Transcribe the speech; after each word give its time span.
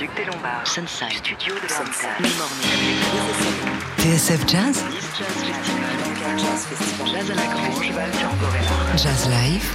Duc 0.00 0.16
des 0.16 0.24
Lombards. 0.24 0.66
Sunside. 0.66 1.12
Studio 1.12 1.54
de 1.56 1.68
Sunside. 1.68 2.24
TSF 3.98 4.48
Jazz. 4.48 4.82
Jazz 7.04 7.30
à 7.30 7.34
la 7.34 7.42
Grange. 7.42 7.92
Jazz 8.96 9.28
Live. 9.28 9.74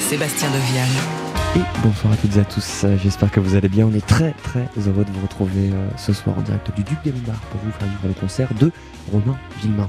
Sébastien 0.00 0.48
Devial. 0.50 0.88
Et 1.54 1.60
bonsoir 1.84 2.14
à 2.14 2.16
toutes 2.16 2.36
et 2.36 2.40
à 2.40 2.44
tous, 2.44 2.84
j'espère 3.00 3.30
que 3.30 3.38
vous 3.38 3.54
allez 3.54 3.68
bien. 3.68 3.86
On 3.86 3.94
est 3.94 4.04
très 4.04 4.32
très 4.42 4.66
heureux 4.84 5.04
de 5.04 5.12
vous 5.12 5.22
retrouver 5.22 5.70
euh, 5.70 5.88
ce 5.96 6.12
soir 6.12 6.38
en 6.38 6.42
direct 6.42 6.74
du 6.74 6.82
Duc 6.82 6.98
des 7.04 7.12
Lombards 7.12 7.42
pour 7.52 7.60
vous 7.60 7.70
faire 7.70 7.86
vivre 7.86 8.08
le 8.08 8.14
concert 8.14 8.52
de 8.54 8.72
Romain 9.12 9.38
Villemain. 9.62 9.88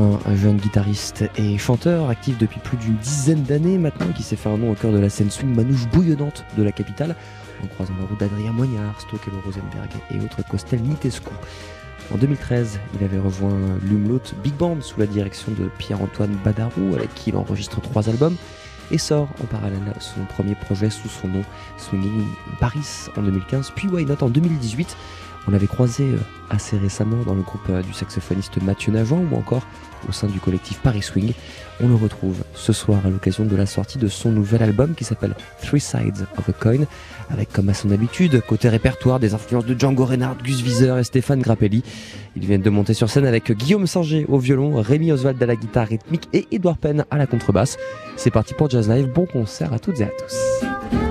Un, 0.00 0.18
un 0.26 0.36
jeune 0.36 0.56
guitariste 0.56 1.30
et 1.36 1.56
chanteur 1.58 2.10
actif 2.10 2.36
depuis 2.38 2.58
plus 2.58 2.76
d'une 2.76 2.96
dizaine 2.96 3.44
d'années 3.44 3.78
maintenant 3.78 4.08
qui 4.08 4.24
s'est 4.24 4.34
fait 4.34 4.48
un 4.48 4.58
nom 4.58 4.72
au 4.72 4.74
cœur 4.74 4.90
de 4.90 4.98
la 4.98 5.10
scène 5.10 5.30
swing 5.30 5.54
manouche 5.54 5.86
bouillonnante 5.86 6.44
de 6.58 6.64
la 6.64 6.72
capitale 6.72 7.14
en 7.62 7.66
croisant 7.66 7.94
la 8.00 8.06
route 8.06 8.20
d'Adrien 8.20 8.52
Moignard, 8.52 9.00
Stokelo 9.00 9.40
Rosenberg 9.44 9.90
et 10.10 10.20
autres 10.20 10.46
Costel 10.48 10.80
Nitescu. 10.80 11.30
En 12.14 12.18
2013, 12.18 12.78
il 12.98 13.04
avait 13.04 13.18
rejoint 13.18 13.58
l'Umlaut 13.82 14.22
Big 14.42 14.54
Band 14.54 14.80
sous 14.80 15.00
la 15.00 15.06
direction 15.06 15.52
de 15.52 15.68
Pierre-Antoine 15.78 16.36
Badarou 16.44 16.94
avec 16.94 17.12
qui 17.14 17.30
il 17.30 17.36
enregistre 17.36 17.80
trois 17.80 18.08
albums 18.08 18.36
et 18.90 18.98
sort 18.98 19.28
en 19.42 19.46
parallèle 19.46 19.92
son 19.98 20.24
premier 20.24 20.54
projet 20.54 20.90
sous 20.90 21.08
son 21.08 21.28
nom 21.28 21.42
Swinging 21.78 22.22
in 22.22 22.56
Paris 22.60 23.08
en 23.16 23.22
2015, 23.22 23.72
puis 23.74 23.88
Why 23.88 24.04
Not 24.04 24.22
en 24.22 24.28
2018. 24.28 24.96
On 25.48 25.52
l'avait 25.52 25.66
croisé 25.68 26.04
euh, 26.04 26.18
assez 26.50 26.76
récemment 26.76 27.22
dans 27.24 27.34
le 27.34 27.42
groupe 27.42 27.68
euh, 27.70 27.82
du 27.82 27.92
saxophoniste 27.92 28.60
Mathieu 28.62 28.92
Navant 28.92 29.22
ou 29.30 29.36
encore 29.36 29.62
au 30.08 30.12
sein 30.12 30.26
du 30.26 30.40
collectif 30.40 30.80
Paris 30.80 31.02
Swing. 31.02 31.32
On 31.80 31.88
le 31.88 31.94
retrouve 31.94 32.42
ce 32.54 32.72
soir 32.72 33.00
à 33.04 33.10
l'occasion 33.10 33.44
de 33.44 33.54
la 33.54 33.66
sortie 33.66 33.98
de 33.98 34.08
son 34.08 34.30
nouvel 34.30 34.62
album 34.62 34.94
qui 34.94 35.04
s'appelle 35.04 35.34
Three 35.62 35.80
Sides 35.80 36.26
of 36.36 36.48
a 36.48 36.52
Coin, 36.52 36.84
avec 37.30 37.52
comme 37.52 37.68
à 37.68 37.74
son 37.74 37.90
habitude, 37.90 38.40
côté 38.46 38.68
répertoire, 38.68 39.20
des 39.20 39.34
influences 39.34 39.66
de 39.66 39.78
Django 39.78 40.04
Reinhardt, 40.04 40.36
Gus 40.42 40.62
Wieser 40.62 40.94
et 40.98 41.04
Stéphane 41.04 41.40
Grappelli. 41.40 41.82
Ils 42.36 42.46
viennent 42.46 42.62
de 42.62 42.70
monter 42.70 42.94
sur 42.94 43.08
scène 43.08 43.26
avec 43.26 43.50
Guillaume 43.52 43.86
Singer 43.86 44.26
au 44.28 44.38
violon, 44.38 44.80
Rémi 44.80 45.12
Oswald 45.12 45.42
à 45.42 45.46
la 45.46 45.56
guitare 45.56 45.88
rythmique 45.88 46.28
et 46.32 46.46
Edouard 46.52 46.78
Penn 46.78 47.04
à 47.10 47.16
la 47.16 47.26
contrebasse. 47.26 47.76
C'est 48.16 48.30
parti 48.30 48.54
pour 48.54 48.70
Jazz 48.70 48.88
Live, 48.88 49.10
bon 49.12 49.26
concert 49.26 49.72
à 49.72 49.78
toutes 49.78 50.00
et 50.00 50.04
à 50.04 50.10
tous. 50.10 51.05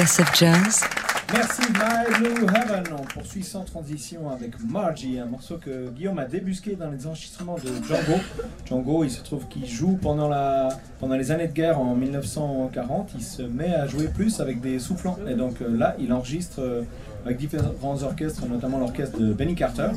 TSF 0.00 0.34
Jazz. 0.34 0.80
Merci 1.30 1.60
My 1.74 2.18
Blue 2.18 2.46
Heaven. 2.46 2.84
On 2.98 3.02
poursuit 3.02 3.42
sans 3.42 3.64
transition 3.64 4.30
avec 4.30 4.52
Margie, 4.66 5.18
un 5.18 5.26
morceau 5.26 5.58
que 5.58 5.90
Guillaume 5.90 6.18
a 6.18 6.24
débusqué 6.24 6.74
dans 6.74 6.90
les 6.90 7.06
enregistrements 7.06 7.56
de 7.56 7.68
Django. 7.86 8.18
Django, 8.64 9.04
il 9.04 9.10
se 9.10 9.22
trouve 9.22 9.46
qu'il 9.48 9.66
joue 9.66 9.98
pendant, 10.00 10.28
la, 10.28 10.70
pendant 11.00 11.16
les 11.16 11.30
années 11.32 11.48
de 11.48 11.52
guerre 11.52 11.78
en 11.78 11.94
1940. 11.94 13.10
Il 13.14 13.22
se 13.22 13.42
met 13.42 13.74
à 13.74 13.86
jouer 13.86 14.08
plus 14.08 14.40
avec 14.40 14.62
des 14.62 14.78
soufflants. 14.78 15.18
Et 15.28 15.34
donc 15.34 15.60
euh, 15.60 15.76
là, 15.76 15.94
il 15.98 16.14
enregistre 16.14 16.60
euh, 16.60 16.82
avec 17.26 17.36
différents 17.36 18.02
orchestres, 18.02 18.46
notamment 18.46 18.78
l'orchestre 18.78 19.18
de 19.18 19.34
Benny 19.34 19.54
Carter. 19.54 19.90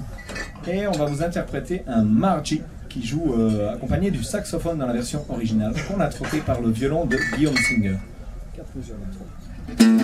Et 0.68 0.86
on 0.86 0.92
va 0.92 1.06
vous 1.06 1.24
interpréter 1.24 1.84
un 1.88 2.04
Margie 2.04 2.62
qui 2.90 3.06
joue 3.06 3.36
euh, 3.38 3.74
accompagné 3.74 4.12
du 4.12 4.22
saxophone 4.22 4.80
dans 4.80 4.88
la 4.88 4.94
version 4.94 5.24
originale, 5.30 5.74
qu'on 5.88 6.02
a 6.02 6.08
troqué 6.08 6.40
par 6.40 6.60
le 6.60 6.72
violon 6.72 7.06
de 7.06 7.18
Guillaume 7.38 7.56
Singer. 7.56 8.00
Thank 9.76 10.02
you. 10.02 10.03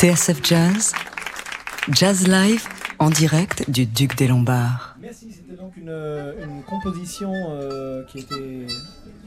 TSF 0.00 0.42
Jazz, 0.42 0.94
Jazz 1.92 2.26
Live 2.26 2.66
en 2.98 3.10
direct 3.10 3.70
du 3.70 3.84
Duc 3.84 4.16
des 4.16 4.28
Lombards. 4.28 4.96
Merci, 4.98 5.26
c'était 5.30 5.60
donc 5.60 5.76
une, 5.76 5.90
une 5.90 6.62
composition 6.62 7.30
euh, 7.34 8.02
qui 8.06 8.20
était 8.20 8.66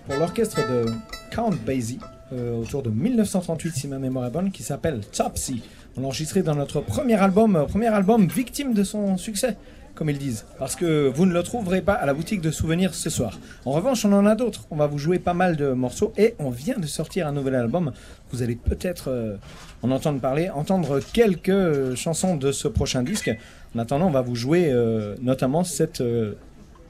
pour 0.07 0.15
l'orchestre 0.15 0.67
de 0.67 0.85
Count 1.29 1.51
Basie 1.63 1.99
euh, 2.31 2.59
autour 2.59 2.81
de 2.81 2.89
1938 2.89 3.75
si 3.75 3.87
ma 3.87 3.99
mémoire 3.99 4.25
est 4.25 4.31
bonne, 4.31 4.49
qui 4.49 4.63
s'appelle 4.63 5.01
Topsy. 5.01 5.61
On 5.95 6.01
l'a 6.01 6.07
enregistré 6.07 6.41
dans 6.41 6.55
notre 6.55 6.81
premier 6.81 7.21
album, 7.21 7.55
euh, 7.55 7.65
premier 7.65 7.93
album 7.93 8.25
victime 8.25 8.73
de 8.73 8.83
son 8.83 9.15
succès, 9.17 9.57
comme 9.95 10.09
ils 10.09 10.17
disent, 10.17 10.45
parce 10.57 10.75
que 10.75 11.07
vous 11.07 11.25
ne 11.25 11.33
le 11.33 11.43
trouverez 11.43 11.81
pas 11.81 11.93
à 11.93 12.05
la 12.05 12.13
boutique 12.13 12.41
de 12.41 12.51
souvenirs 12.51 12.95
ce 12.95 13.09
soir. 13.09 13.39
En 13.65 13.71
revanche, 13.71 14.05
on 14.05 14.13
en 14.13 14.25
a 14.25 14.35
d'autres. 14.35 14.65
On 14.71 14.75
va 14.75 14.87
vous 14.87 14.97
jouer 14.97 15.19
pas 15.19 15.33
mal 15.33 15.55
de 15.55 15.71
morceaux 15.71 16.13
et 16.17 16.35
on 16.39 16.49
vient 16.49 16.77
de 16.77 16.87
sortir 16.87 17.27
un 17.27 17.31
nouvel 17.31 17.55
album. 17.55 17.91
Vous 18.31 18.41
allez 18.41 18.55
peut-être 18.55 19.09
euh, 19.09 19.35
en 19.83 19.91
entendre 19.91 20.19
parler, 20.19 20.49
entendre 20.49 20.99
quelques 20.99 21.95
chansons 21.95 22.35
de 22.35 22.51
ce 22.51 22.67
prochain 22.67 23.03
disque. 23.03 23.31
En 23.75 23.79
attendant, 23.79 24.07
on 24.07 24.11
va 24.11 24.21
vous 24.21 24.35
jouer 24.35 24.69
euh, 24.71 25.15
notamment 25.21 25.63
cette 25.63 26.01
euh, 26.01 26.33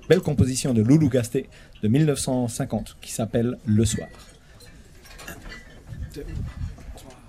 belle 0.07 0.21
composition 0.21 0.73
de 0.73 0.81
Loulou 0.81 1.09
Gasté 1.09 1.49
de 1.81 1.87
1950 1.89 2.97
qui 3.01 3.11
s'appelle 3.11 3.57
Le 3.65 3.83
Soir. 3.83 4.07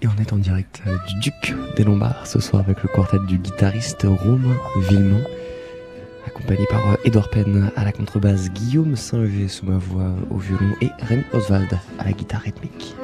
Et 0.02 0.06
on 0.06 0.20
est 0.20 0.32
en 0.32 0.36
direct 0.36 0.82
du 1.08 1.18
Duc 1.20 1.54
des 1.76 1.84
Lombards 1.84 2.26
ce 2.26 2.38
soir 2.38 2.62
avec 2.62 2.82
le 2.82 2.88
quartet 2.88 3.16
du 3.26 3.38
guitariste 3.38 4.02
Romain 4.02 4.54
Villemont, 4.88 5.24
accompagné 6.34 6.66
par 6.66 6.90
euh, 6.90 6.96
Edouard 7.04 7.30
Penn 7.30 7.70
à 7.76 7.84
la 7.84 7.92
contrebasse, 7.92 8.50
Guillaume 8.50 8.96
Singer 8.96 9.48
sous 9.48 9.66
ma 9.66 9.78
voix 9.78 10.12
au 10.30 10.36
violon 10.36 10.74
et 10.80 10.90
Rémi 11.00 11.24
Oswald 11.32 11.78
à 11.98 12.04
la 12.04 12.12
guitare 12.12 12.40
rythmique. 12.40 12.96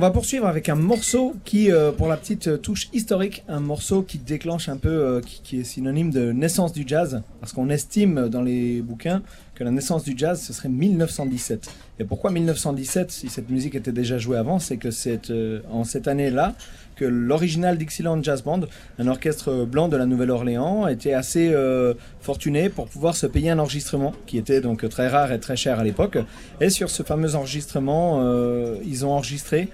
On 0.00 0.02
va 0.02 0.12
poursuivre 0.12 0.46
avec 0.46 0.70
un 0.70 0.76
morceau 0.76 1.34
qui, 1.44 1.70
euh, 1.70 1.92
pour 1.92 2.08
la 2.08 2.16
petite 2.16 2.48
euh, 2.48 2.56
touche 2.56 2.88
historique, 2.94 3.44
un 3.48 3.60
morceau 3.60 4.00
qui 4.00 4.16
déclenche 4.16 4.70
un 4.70 4.78
peu, 4.78 4.88
euh, 4.88 5.20
qui, 5.20 5.42
qui 5.42 5.60
est 5.60 5.62
synonyme 5.62 6.10
de 6.10 6.32
naissance 6.32 6.72
du 6.72 6.84
jazz, 6.86 7.20
parce 7.38 7.52
qu'on 7.52 7.68
estime 7.68 8.30
dans 8.30 8.40
les 8.40 8.80
bouquins 8.80 9.20
que 9.54 9.62
la 9.62 9.70
naissance 9.70 10.02
du 10.02 10.14
jazz, 10.16 10.40
ce 10.40 10.54
serait 10.54 10.70
1917. 10.70 11.70
Et 12.00 12.04
pourquoi 12.04 12.30
1917, 12.30 13.10
si 13.10 13.28
cette 13.28 13.50
musique 13.50 13.74
était 13.74 13.92
déjà 13.92 14.16
jouée 14.16 14.38
avant, 14.38 14.58
c'est 14.58 14.78
que 14.78 14.90
c'est 14.90 15.28
euh, 15.30 15.60
en 15.70 15.84
cette 15.84 16.08
année-là 16.08 16.54
que 16.96 17.04
l'original 17.04 17.76
Dixieland 17.76 18.22
Jazz 18.22 18.42
Band, 18.42 18.62
un 18.98 19.06
orchestre 19.06 19.66
blanc 19.66 19.88
de 19.88 19.98
la 19.98 20.06
Nouvelle-Orléans, 20.06 20.88
était 20.88 21.12
assez 21.12 21.50
euh, 21.52 21.92
fortuné 22.22 22.70
pour 22.70 22.88
pouvoir 22.88 23.14
se 23.14 23.26
payer 23.26 23.50
un 23.50 23.58
enregistrement, 23.58 24.14
qui 24.26 24.38
était 24.38 24.62
donc 24.62 24.88
très 24.88 25.08
rare 25.08 25.30
et 25.30 25.40
très 25.40 25.56
cher 25.56 25.78
à 25.78 25.84
l'époque. 25.84 26.16
Et 26.62 26.70
sur 26.70 26.88
ce 26.88 27.02
fameux 27.02 27.34
enregistrement, 27.34 28.20
euh, 28.22 28.76
ils 28.86 29.04
ont 29.04 29.12
enregistré 29.12 29.68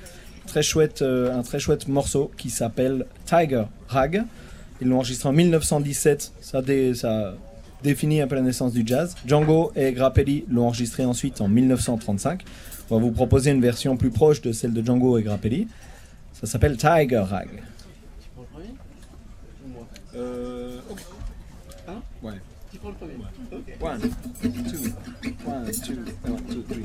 chouette, 0.62 1.02
un 1.02 1.42
très 1.42 1.60
chouette 1.60 1.86
morceau 1.86 2.32
qui 2.36 2.50
s'appelle 2.50 3.06
Tiger 3.24 3.64
Rag. 3.86 4.24
Ils 4.80 4.88
l'ont 4.88 4.96
enregistré 4.96 5.28
en 5.28 5.32
1917. 5.32 6.32
Ça, 6.40 6.62
ça 6.94 7.34
définit 7.86 8.20
un 8.20 8.26
peu 8.26 8.34
la 8.34 8.42
naissance 8.42 8.72
du 8.72 8.82
jazz. 8.84 9.14
Django 9.26 9.72
et 9.76 9.92
Grappelli 9.92 10.44
l'ont 10.50 10.66
enregistré 10.66 11.04
ensuite 11.04 11.40
en 11.40 11.48
1935. 11.48 12.42
On 12.90 12.96
va 12.96 13.02
vous 13.02 13.12
proposer 13.12 13.50
une 13.52 13.60
version 13.60 13.96
plus 13.96 14.10
proche 14.10 14.42
de 14.42 14.52
celle 14.52 14.72
de 14.72 14.84
Django 14.84 15.16
et 15.18 15.22
Grappelli. 15.22 15.68
Ça 16.32 16.46
s'appelle 16.46 16.76
Tiger 16.76 17.24
Rag. 17.26 17.48
Euh, 20.14 20.78
ok. 20.90 21.00
Hein 21.88 22.02
Ouais. 22.22 22.32
One, 22.84 22.94
two, 23.00 23.08
one, 23.80 25.70
two, 25.82 25.96
one, 26.24 26.42
two, 26.46 26.62
three. 26.68 26.84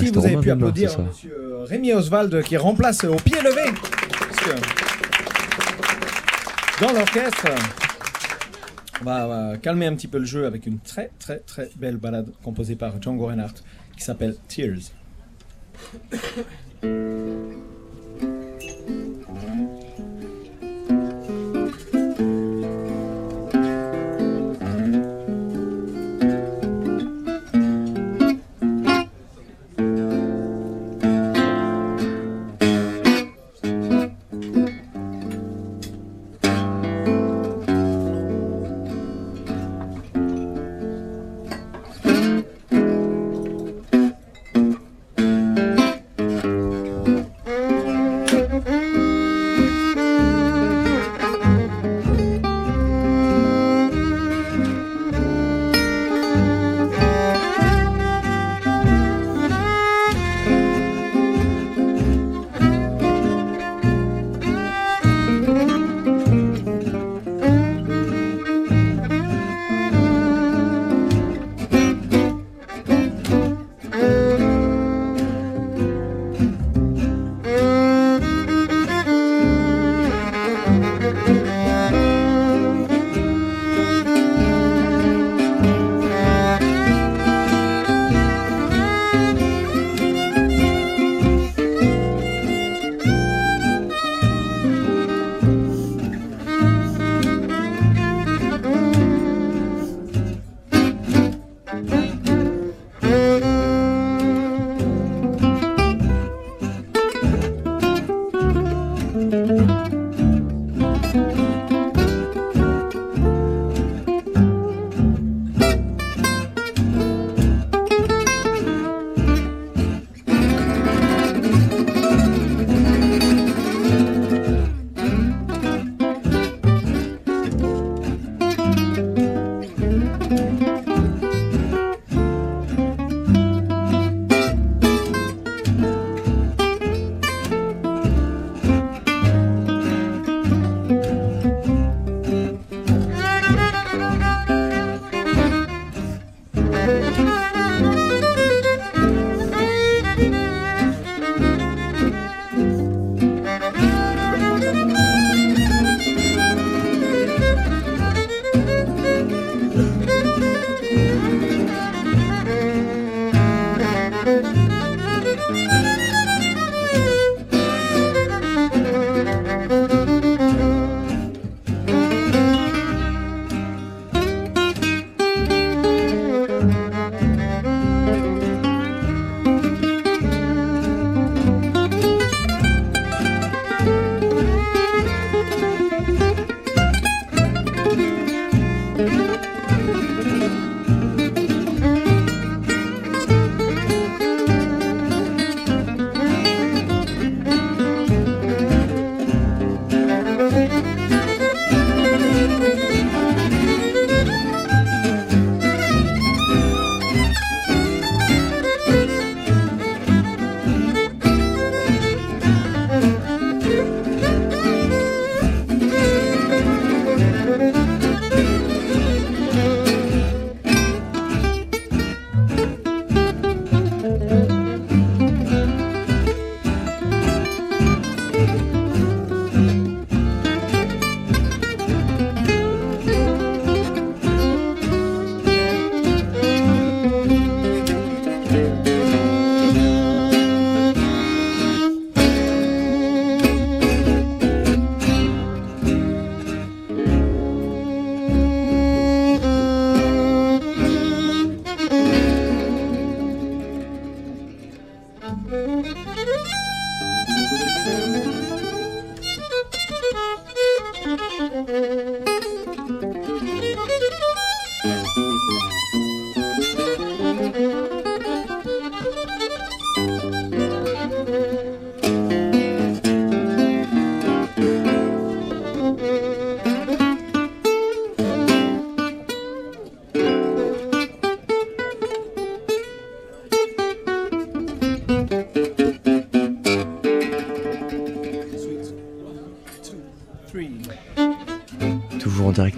Merci, 0.00 0.14
vous 0.18 0.26
avez 0.26 0.36
pu 0.36 0.50
applaudir 0.50 0.98
monsieur 1.00 1.36
euh, 1.38 1.64
Rémi 1.64 1.92
Oswald 1.92 2.42
qui 2.42 2.56
remplace 2.56 3.04
au 3.04 3.16
pied 3.16 3.36
levé. 3.42 3.70
Dans 6.80 6.92
l'orchestre, 6.92 7.46
on 9.00 9.04
va, 9.04 9.26
on 9.26 9.28
va 9.28 9.56
calmer 9.58 9.86
un 9.86 9.94
petit 9.94 10.08
peu 10.08 10.18
le 10.18 10.24
jeu 10.24 10.46
avec 10.46 10.66
une 10.66 10.78
très 10.78 11.10
très 11.18 11.38
très 11.40 11.70
belle 11.76 11.98
balade 11.98 12.30
composée 12.42 12.76
par 12.76 13.00
Django 13.00 13.26
Reinhardt 13.26 13.62
qui 13.96 14.02
s'appelle 14.02 14.36
Tears. 14.48 14.92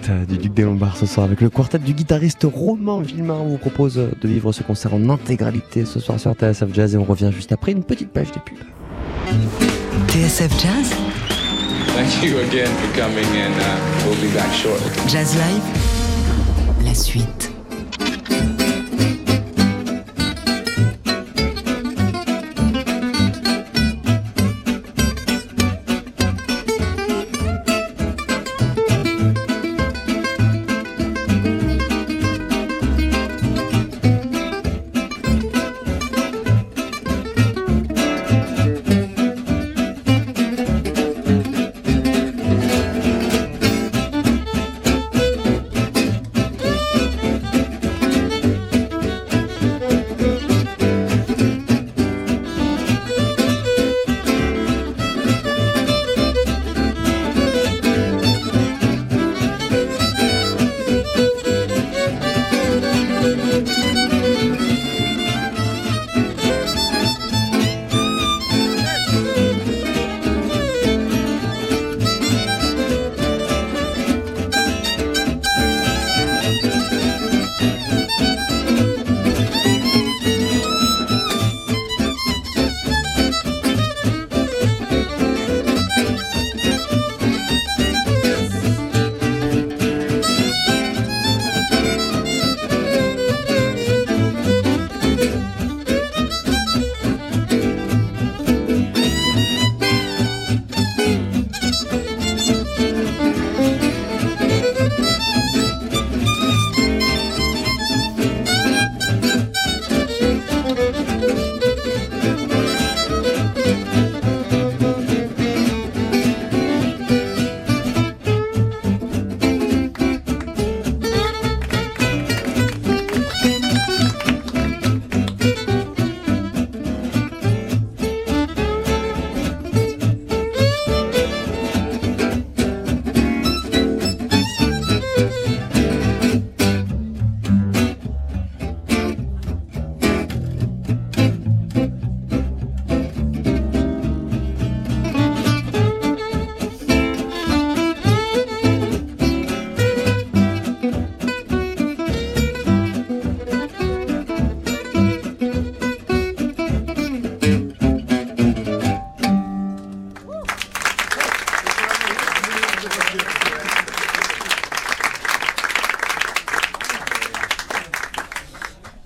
Direct 0.03 0.09
euh, 0.09 0.25
du 0.25 0.37
Duc 0.37 0.53
des 0.53 0.63
Lombards 0.63 0.97
ce 0.97 1.05
soir 1.05 1.25
avec 1.25 1.41
le 1.41 1.49
quartet 1.49 1.79
du 1.79 1.93
guitariste 1.93 2.45
Romain 2.51 3.01
Villemain. 3.01 3.37
On 3.39 3.49
vous 3.49 3.57
propose 3.57 3.97
euh, 3.97 4.11
de 4.21 4.27
vivre 4.27 4.51
ce 4.51 4.63
concert 4.63 4.93
en 4.93 5.09
intégralité 5.09 5.85
ce 5.85 5.99
soir 5.99 6.19
sur 6.19 6.33
TSF 6.33 6.73
Jazz 6.73 6.95
et 6.95 6.97
on 6.97 7.03
revient 7.03 7.31
juste 7.33 7.51
après 7.51 7.71
une 7.71 7.83
petite 7.83 8.09
page 8.09 8.31
des 8.31 8.39
pubs. 8.39 8.57
TSF 10.09 10.51
Jazz, 10.61 10.93
Thank 11.95 12.23
you 12.23 12.39
again 12.39 12.67
for 12.67 12.99
coming, 12.99 13.25
and 13.25 13.53
uh, 13.59 14.05
we'll 14.05 14.19
be 14.19 14.33
back 14.33 14.51
shortly. 14.51 14.89
Jazz 15.07 15.35
Live, 15.35 16.85
la 16.85 16.93
suite. 16.93 17.52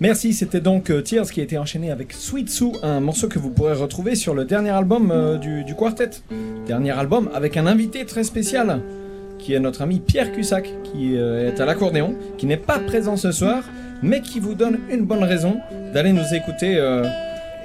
Merci, 0.07 0.31
c'était 0.31 0.61
donc 0.61 0.89
euh, 0.89 1.01
Tears 1.01 1.29
qui 1.29 1.41
a 1.41 1.43
été 1.43 1.57
enchaîné 1.57 1.91
avec 1.91 2.13
Sweet 2.13 2.49
Sue, 2.49 2.71
un 2.81 3.01
morceau 3.01 3.27
que 3.27 3.39
vous 3.39 3.49
pourrez 3.49 3.73
retrouver 3.73 4.15
sur 4.15 4.33
le 4.33 4.45
dernier 4.45 4.69
album 4.69 5.11
euh, 5.11 5.37
du, 5.37 5.65
du 5.65 5.75
quartet. 5.75 6.11
Dernier 6.65 6.91
album 6.91 7.29
avec 7.33 7.57
un 7.57 7.67
invité 7.67 8.05
très 8.05 8.23
spécial, 8.23 8.79
qui 9.37 9.53
est 9.53 9.59
notre 9.59 9.81
ami 9.81 9.99
Pierre 9.99 10.31
Cussac, 10.31 10.71
qui 10.85 11.17
euh, 11.17 11.51
est 11.51 11.59
à 11.59 11.65
l'accordéon, 11.65 12.15
qui 12.37 12.45
n'est 12.45 12.55
pas 12.55 12.79
présent 12.79 13.17
ce 13.17 13.33
soir, 13.33 13.65
mais 14.01 14.21
qui 14.21 14.39
vous 14.39 14.53
donne 14.53 14.79
une 14.89 15.03
bonne 15.03 15.25
raison 15.25 15.57
d'aller 15.93 16.13
nous 16.13 16.33
écouter 16.33 16.81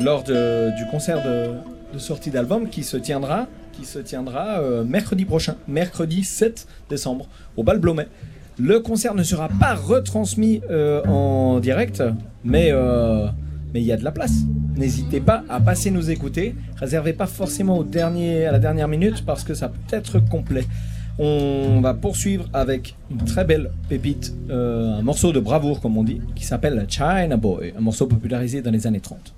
lors 0.00 0.24
du 0.24 0.84
concert 0.90 1.22
de, 1.22 1.94
de 1.94 1.98
sortie 2.00 2.30
d'album 2.30 2.68
qui 2.68 2.82
se 2.82 2.96
tiendra, 2.96 3.46
qui 3.72 3.84
se 3.84 4.00
tiendra 4.00 4.60
mercredi 4.84 5.24
prochain, 5.26 5.54
mercredi 5.68 6.24
7 6.24 6.66
décembre, 6.90 7.28
au 7.56 7.62
Bal 7.62 7.78
Blomet. 7.78 8.08
Le 8.58 8.80
concert 8.80 9.14
ne 9.14 9.22
sera 9.22 9.48
pas 9.48 9.74
retransmis 9.74 10.60
euh, 10.70 11.02
en 11.04 11.58
direct, 11.60 12.02
mais 12.44 12.68
euh, 12.70 13.26
mais 13.72 13.80
il 13.80 13.86
y 13.86 13.92
a 13.92 13.96
de 13.96 14.04
la 14.04 14.12
place. 14.12 14.32
N'hésitez 14.76 15.20
pas 15.20 15.44
à 15.48 15.60
passer 15.60 15.90
nous 15.90 16.10
écouter. 16.10 16.54
Réservez 16.76 17.12
pas 17.12 17.26
forcément 17.26 17.78
au 17.78 17.84
dernier, 17.84 18.46
à 18.46 18.52
la 18.52 18.58
dernière 18.58 18.88
minute 18.88 19.24
parce 19.24 19.44
que 19.44 19.54
ça 19.54 19.68
peut 19.68 19.96
être 19.96 20.20
complet. 20.20 20.64
On 21.18 21.80
va 21.82 21.94
poursuivre 21.94 22.48
avec 22.52 22.96
une 23.10 23.24
très 23.24 23.44
belle 23.44 23.70
pépite, 23.88 24.34
euh, 24.50 24.98
un 24.98 25.02
morceau 25.02 25.32
de 25.32 25.40
bravoure 25.40 25.80
comme 25.80 25.96
on 25.98 26.04
dit, 26.04 26.20
qui 26.34 26.44
s'appelle 26.44 26.86
China 26.88 27.36
Boy, 27.36 27.74
un 27.76 27.80
morceau 27.80 28.06
popularisé 28.06 28.62
dans 28.62 28.70
les 28.70 28.86
années 28.86 29.00
30. 29.00 29.34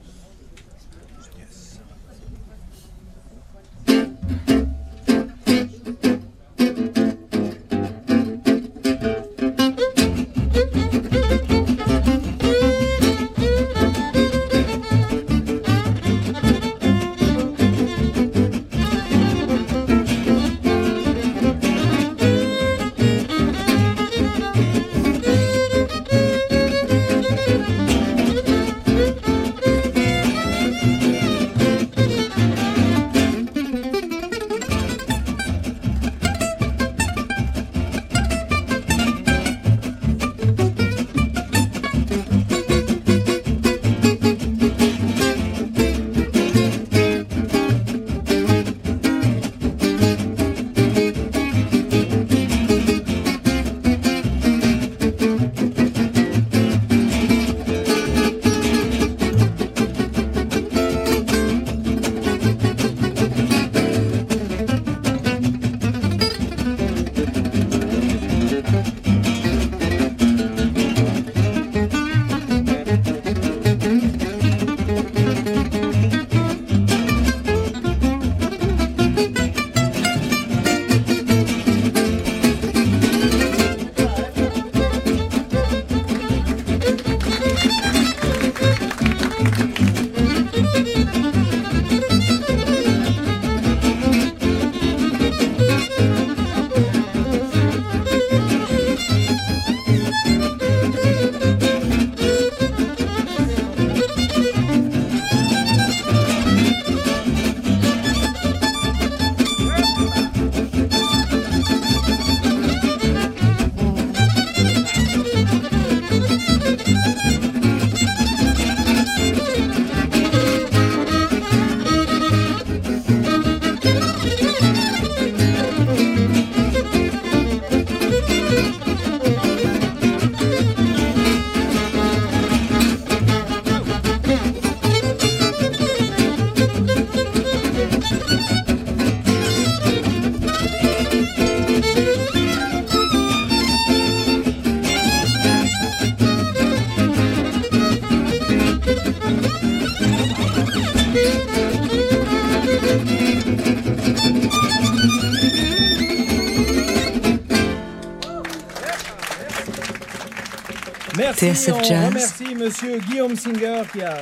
TSF 161.52 161.74
on 161.74 161.82
Jazz. 161.82 162.06
remercie 162.08 162.54
Monsieur 162.54 162.98
Guillaume 163.00 163.36
Singer 163.36 163.82
qui 163.92 164.02
a 164.02 164.16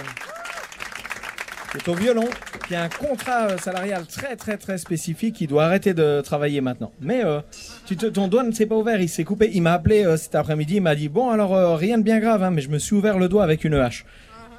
qui 1.71 1.79
est 1.79 1.89
au 1.89 1.95
violon, 1.95 2.29
qui 2.69 2.75
a 2.75 2.83
un 2.83 2.89
contrat 2.91 3.47
euh, 3.49 3.57
salarial 3.59 4.05
très 4.07 4.37
très 4.37 4.59
très 4.59 4.77
spécifique, 4.77 5.41
il 5.41 5.47
doit 5.47 5.65
arrêter 5.65 5.95
de 5.95 6.21
travailler 6.21 6.61
maintenant. 6.61 6.93
Mais 7.01 7.25
euh, 7.25 7.41
tu 7.87 7.97
te- 7.97 8.05
ton 8.07 8.29
doigt 8.29 8.43
ne 8.43 8.53
s'est 8.53 8.67
pas 8.67 8.75
ouvert, 8.77 9.01
il 9.01 9.09
s'est 9.09 9.25
coupé. 9.25 9.51
Il 9.55 9.63
m'a 9.63 9.73
appelé 9.73 10.05
euh, 10.05 10.19
cet 10.19 10.35
après-midi, 10.35 10.77
il 10.77 10.83
m'a 10.83 10.95
dit 10.95 11.09
bon 11.09 11.31
alors 11.31 11.55
euh, 11.55 11.75
rien 11.77 11.97
de 11.97 12.03
bien 12.03 12.19
grave, 12.21 12.43
hein, 12.43 12.51
mais 12.51 12.61
je 12.61 12.69
me 12.69 12.79
suis 12.79 12.95
ouvert 12.95 13.19
le 13.19 13.29
doigt 13.29 13.43
avec 13.45 13.65
une 13.65 13.75
hache. 13.75 14.05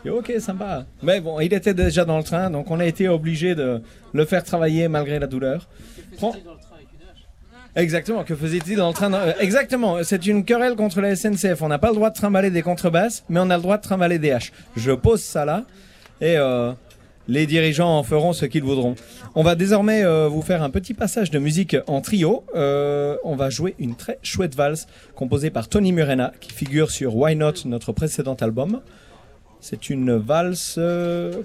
Ok 0.09 0.33
sympa. 0.39 0.85
Mais 1.03 1.21
bon, 1.21 1.39
il 1.39 1.53
était 1.53 1.73
déjà 1.75 2.03
dans 2.03 2.17
le 2.17 2.23
train, 2.23 2.49
donc 2.49 2.69
on 2.71 2.79
a 2.79 2.85
été 2.85 3.07
obligé 3.07 3.53
de 3.55 3.81
le 4.13 4.25
faire 4.25 4.43
travailler 4.43 4.87
malgré 4.87 5.19
la 5.19 5.27
douleur. 5.27 5.69
Prends- 6.17 6.35
Exactement, 7.75 8.23
que 8.23 8.35
faisait-il 8.35 8.77
dans 8.77 8.89
le 8.89 8.93
train 8.93 9.11
euh, 9.13 9.33
Exactement, 9.39 10.03
c'est 10.03 10.27
une 10.27 10.45
querelle 10.45 10.75
contre 10.75 11.01
la 11.01 11.15
SNCF. 11.15 11.61
On 11.61 11.67
n'a 11.67 11.79
pas 11.79 11.89
le 11.89 11.95
droit 11.95 12.11
de 12.11 12.15
trimballer 12.15 12.51
des 12.51 12.61
contrebasses, 12.61 13.23
mais 13.29 13.39
on 13.39 13.49
a 13.49 13.55
le 13.55 13.63
droit 13.63 13.77
de 13.77 13.81
trimballer 13.81 14.19
des 14.19 14.31
haches. 14.31 14.51
Je 14.75 14.91
pose 14.91 15.21
ça 15.21 15.43
là, 15.43 15.65
et 16.21 16.37
euh, 16.37 16.71
les 17.27 17.47
dirigeants 17.47 17.97
en 17.97 18.03
feront 18.03 18.31
ce 18.33 18.45
qu'ils 18.45 18.63
voudront. 18.63 18.95
On 19.35 19.43
va 19.43 19.55
désormais 19.55 20.03
euh, 20.03 20.27
vous 20.27 20.41
faire 20.41 20.61
un 20.61 20.69
petit 20.69 20.93
passage 20.93 21.31
de 21.31 21.39
musique 21.39 21.75
en 21.87 22.01
trio. 22.01 22.43
Euh, 22.55 23.17
on 23.23 23.35
va 23.35 23.49
jouer 23.49 23.75
une 23.79 23.95
très 23.95 24.19
chouette 24.21 24.55
valse 24.55 24.87
composée 25.15 25.49
par 25.49 25.67
Tony 25.67 25.91
Murena, 25.91 26.31
qui 26.39 26.51
figure 26.51 26.91
sur 26.91 27.15
Why 27.15 27.35
Not, 27.35 27.65
notre 27.65 27.91
précédent 27.91 28.35
album. 28.35 28.81
C'est 29.59 29.89
une 29.89 30.15
valse 30.15 30.79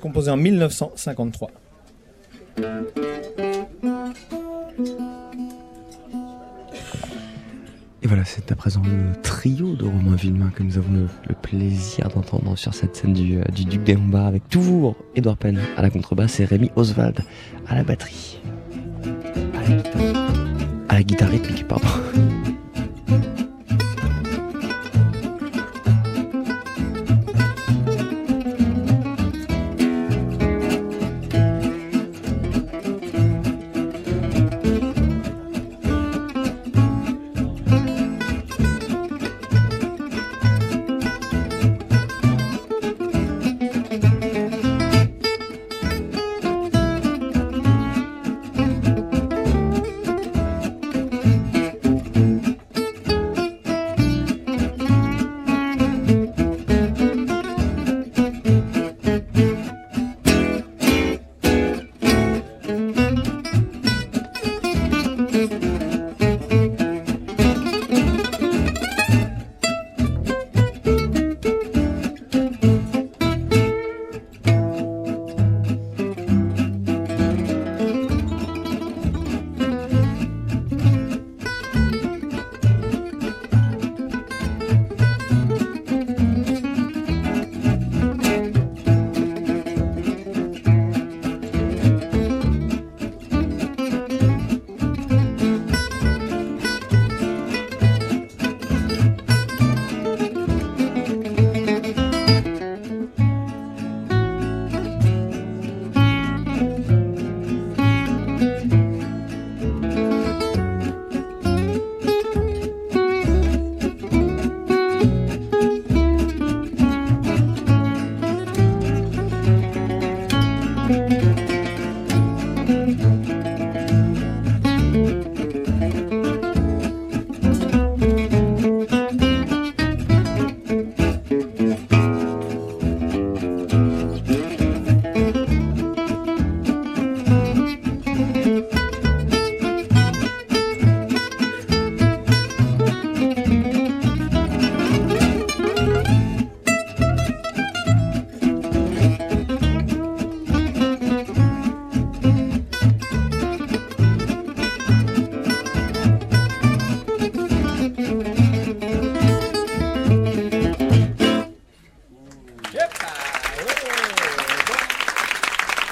composée 0.00 0.30
en 0.30 0.36
1953. 0.36 1.50
Et 8.02 8.06
voilà, 8.06 8.24
c'est 8.24 8.52
à 8.52 8.54
présent 8.54 8.82
le 8.84 9.20
trio 9.22 9.74
de 9.74 9.84
Romain 9.84 10.14
Villemain 10.14 10.50
que 10.54 10.62
nous 10.62 10.78
avons 10.78 10.92
le, 10.92 11.34
plaisir 11.34 12.08
d'entendre 12.08 12.56
sur 12.56 12.72
cette 12.72 12.94
scène 12.94 13.12
du, 13.12 13.38
euh, 13.38 13.44
du 13.52 13.64
Duc 13.64 13.82
des 13.82 13.94
Lombards 13.94 14.26
avec 14.26 14.48
toujours 14.48 14.96
Edouard 15.16 15.36
Penn 15.36 15.58
à 15.76 15.82
la 15.82 15.90
contrebasse 15.90 16.38
et 16.38 16.44
Rémi 16.44 16.70
Oswald 16.76 17.20
à 17.66 17.74
la 17.74 17.82
batterie. 17.82 18.40
À 19.54 19.68
la 19.68 19.76
guitare, 19.76 20.32
à 20.88 20.94
la 20.94 21.02
guitare 21.02 21.30
rythmique, 21.30 21.66
pardon. 21.66 21.88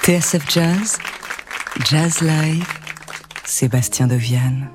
TSF 0.07 0.47
Jazz, 0.47 0.97
Jazz 1.83 2.21
Live, 2.21 2.65
Sébastien 3.43 4.07
Deviane. 4.07 4.69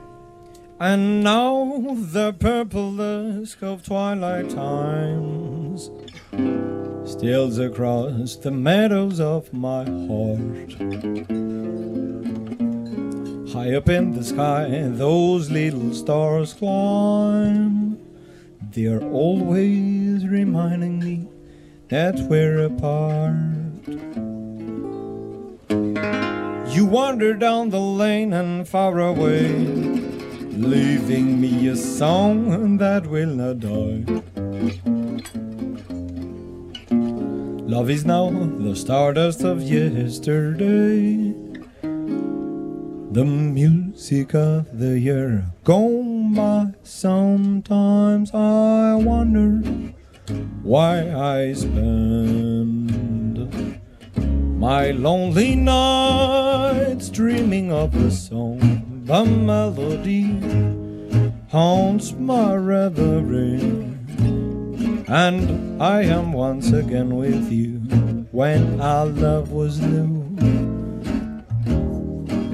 And 0.78 1.24
now 1.24 1.96
the 1.96 2.34
purple 2.34 2.94
dusk 2.94 3.62
of 3.62 3.82
twilight 3.82 4.50
times 4.50 5.90
steals 7.10 7.58
across 7.58 8.36
the 8.36 8.50
meadows 8.50 9.20
of 9.20 9.50
my 9.54 9.84
heart. 9.84 10.74
High 13.54 13.74
up 13.74 13.88
in 13.88 14.12
the 14.12 14.22
sky, 14.22 14.68
those 14.90 15.50
little 15.50 15.94
stars 15.94 16.52
climb. 16.52 17.96
They're 18.60 19.00
always 19.00 20.28
reminding 20.28 20.98
me 20.98 21.26
that 21.88 22.16
we're 22.28 22.66
apart. 22.66 23.51
Wander 26.92 27.32
down 27.32 27.70
the 27.70 27.80
lane 27.80 28.34
and 28.34 28.68
far 28.68 28.98
away, 29.00 29.48
leaving 30.72 31.40
me 31.40 31.68
a 31.68 31.74
song 31.74 32.76
that 32.76 33.06
will 33.06 33.34
not 33.34 33.60
die. 33.60 34.04
Love 37.66 37.88
is 37.88 38.04
now 38.04 38.28
the 38.28 38.76
stardust 38.76 39.42
of 39.42 39.62
yesterday, 39.62 41.32
the 43.10 43.24
music 43.24 44.34
of 44.34 44.78
the 44.78 45.00
year 45.00 45.46
gone 45.64 46.34
by. 46.34 46.66
Sometimes 46.82 48.34
I 48.34 48.96
wonder 48.96 49.62
why 50.62 51.10
I 51.10 51.54
spend 51.54 52.61
my 54.62 54.92
lonely 54.92 55.56
nights 55.56 57.08
dreaming 57.08 57.72
of 57.72 57.90
the 58.00 58.12
song, 58.12 58.60
the 59.06 59.24
melody 59.24 60.38
haunts 61.50 62.12
my 62.12 62.54
reverie. 62.54 63.58
And 65.08 65.82
I 65.82 66.02
am 66.02 66.32
once 66.32 66.70
again 66.70 67.16
with 67.16 67.50
you 67.50 67.80
when 68.30 68.80
our 68.80 69.06
love 69.06 69.50
was 69.50 69.80
new. 69.80 70.22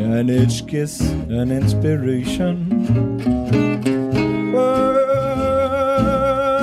And 0.00 0.30
each 0.30 0.66
kiss 0.66 1.02
an 1.02 1.52
inspiration. 1.52 2.86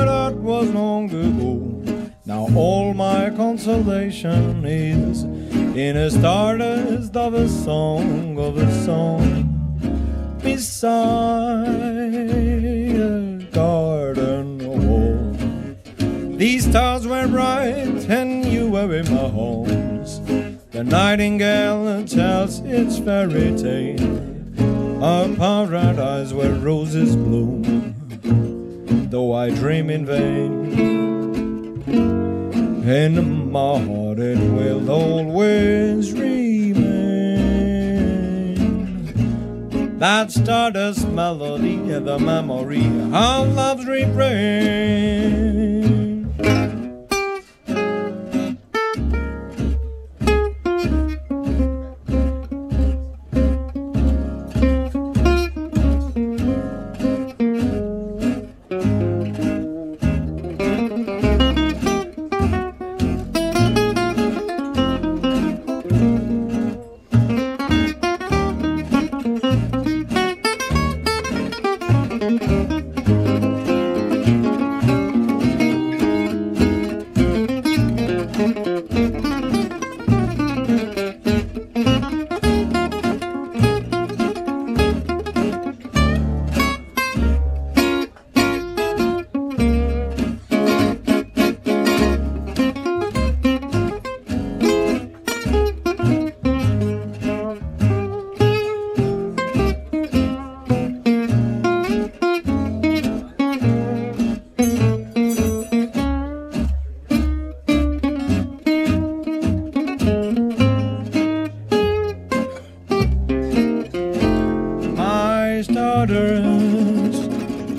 That 0.07 0.33
was 0.37 0.71
long 0.71 1.11
ago. 1.11 1.75
Now 2.25 2.47
all 2.55 2.95
my 2.95 3.29
consolation 3.29 4.65
is 4.65 5.34
in 5.75 5.97
a 5.97 6.09
stardust 6.09 7.17
of 7.17 7.33
a 7.33 7.49
song 7.49 8.39
of 8.39 8.57
a 8.57 8.85
song 8.85 9.43
beside 10.41 11.67
a 12.95 13.45
garden 13.51 14.57
wall. 14.59 16.37
These 16.37 16.69
stars 16.69 17.05
were 17.05 17.27
bright 17.27 18.09
and 18.09 18.45
you 18.45 18.69
were 18.69 18.95
in 18.95 19.13
my 19.13 19.27
homes. 19.27 20.21
The 20.71 20.85
nightingale 20.85 22.05
tells 22.05 22.59
its 22.61 22.97
fairy 22.97 23.53
tale, 23.57 25.03
a 25.03 25.35
paradise 25.35 26.31
where 26.31 26.53
roses 26.53 27.17
bloom. 27.17 27.93
Though 29.09 29.33
I 29.33 29.49
dream 29.49 29.89
in 29.89 30.05
vain. 30.05 31.04
In 32.85 33.51
my 33.51 33.79
heart 33.79 34.19
it 34.19 34.37
will 34.37 34.91
always 34.91 36.13
remain. 36.13 36.85
That 39.97 40.31
stardust 40.31 41.07
melody, 41.07 41.77
the 41.77 42.19
memory 42.19 42.85
of 42.85 43.55
love's 43.55 43.87
refrain. 43.87 45.94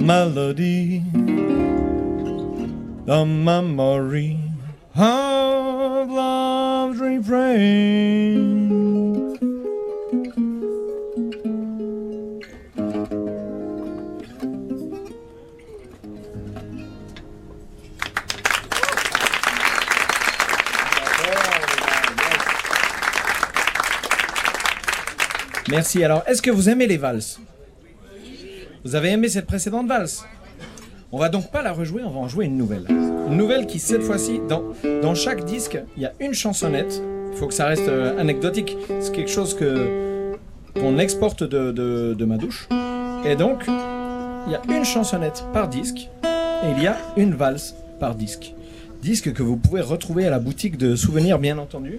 Melody, 0.07 1.03
the 3.07 3.25
memory 3.27 4.39
of 4.95 6.09
love's 6.09 7.01
refrain. 7.01 8.47
Merci. 25.69 26.05
Alors, 26.05 26.23
est-ce 26.29 26.41
que 26.41 26.53
vous 26.53 26.69
aimez 26.69 26.87
les 26.87 26.97
valses? 26.97 27.41
Vous 28.87 28.95
avez 28.95 29.11
aimé 29.11 29.29
cette 29.29 29.47
précédente 29.47 29.89
valse? 29.89 30.25
On 31.11 31.19
va 31.19 31.29
donc 31.29 31.51
pas 31.51 31.61
la 31.61 31.73
rejouer, 31.73 32.03
on 32.05 32.11
va 32.11 32.21
en 32.21 32.29
jouer 32.29 32.45
une 32.45 32.57
nouvelle. 32.57 32.85
Une 32.89 33.37
nouvelle 33.37 33.67
qui, 33.67 33.81
cette 33.81 34.05
fois-ci, 34.05 34.41
dans, 34.49 34.63
dans 35.03 35.17
chaque 35.17 35.45
disque, 35.45 35.77
il 35.97 36.05
y 36.05 36.07
a 36.07 36.13
une 36.21 36.35
chansonnette. 36.35 37.03
Il 37.33 37.37
faut 37.37 37.49
que 37.49 37.55
ça 37.55 37.67
reste 37.67 37.89
euh, 37.89 38.17
anecdotique. 38.17 38.77
C'est 39.01 39.11
quelque 39.11 39.31
chose 39.31 39.55
que 39.55 40.37
qu'on 40.79 40.99
exporte 41.01 41.43
de, 41.43 41.73
de, 41.73 42.15
de 42.15 42.25
ma 42.25 42.37
douche. 42.37 42.69
Et 43.25 43.35
donc, 43.35 43.65
il 43.67 44.53
y 44.53 44.55
a 44.55 44.63
une 44.73 44.85
chansonnette 44.85 45.45
par 45.53 45.67
disque 45.67 46.09
et 46.23 46.71
il 46.77 46.81
y 46.81 46.87
a 46.87 46.97
une 47.17 47.35
valse 47.35 47.75
par 47.99 48.15
disque. 48.15 48.55
Disque 49.03 49.33
que 49.33 49.43
vous 49.43 49.57
pouvez 49.57 49.81
retrouver 49.81 50.29
à 50.29 50.31
la 50.31 50.39
boutique 50.39 50.79
de 50.79 50.95
souvenirs, 50.95 51.41
bien 51.41 51.59
entendu. 51.59 51.99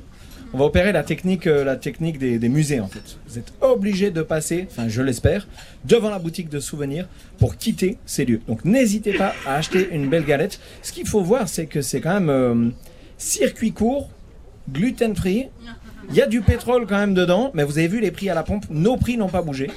On 0.53 0.57
va 0.57 0.65
opérer 0.65 0.91
la 0.91 1.03
technique, 1.03 1.47
euh, 1.47 1.63
la 1.63 1.75
technique 1.75 2.19
des, 2.19 2.49
musées 2.49 2.79
en 2.79 2.87
fait. 2.87 3.17
Vous 3.27 3.37
êtes 3.37 3.51
obligé 3.61 4.11
de 4.11 4.21
passer, 4.21 4.67
enfin 4.69 4.87
je 4.87 5.01
l'espère, 5.01 5.47
devant 5.85 6.09
la 6.09 6.19
boutique 6.19 6.49
de 6.49 6.59
souvenirs 6.59 7.07
pour 7.37 7.57
quitter 7.57 7.97
ces 8.05 8.25
lieux. 8.25 8.41
Donc 8.47 8.63
n'hésitez 8.63 9.13
pas 9.13 9.33
à 9.45 9.55
acheter 9.55 9.89
une 9.91 10.09
belle 10.09 10.25
galette. 10.25 10.59
Ce 10.81 10.91
qu'il 10.91 11.07
faut 11.07 11.21
voir, 11.21 11.49
c'est 11.49 11.65
que 11.65 11.81
c'est 11.81 12.01
quand 12.01 12.13
même 12.13 12.29
euh, 12.29 12.69
circuit 13.17 13.73
court, 13.73 14.09
gluten 14.71 15.15
free. 15.15 15.47
Il 16.09 16.15
y 16.15 16.21
a 16.21 16.27
du 16.27 16.41
pétrole 16.41 16.85
quand 16.87 16.97
même 16.97 17.13
dedans, 17.13 17.51
mais 17.53 17.63
vous 17.63 17.77
avez 17.77 17.89
vu 17.89 17.99
les 17.99 18.11
prix 18.11 18.29
à 18.29 18.33
la 18.33 18.43
pompe. 18.43 18.65
Nos 18.69 18.95
prix 18.95 19.17
n'ont 19.17 19.27
pas 19.27 19.41
bougé. 19.41 19.69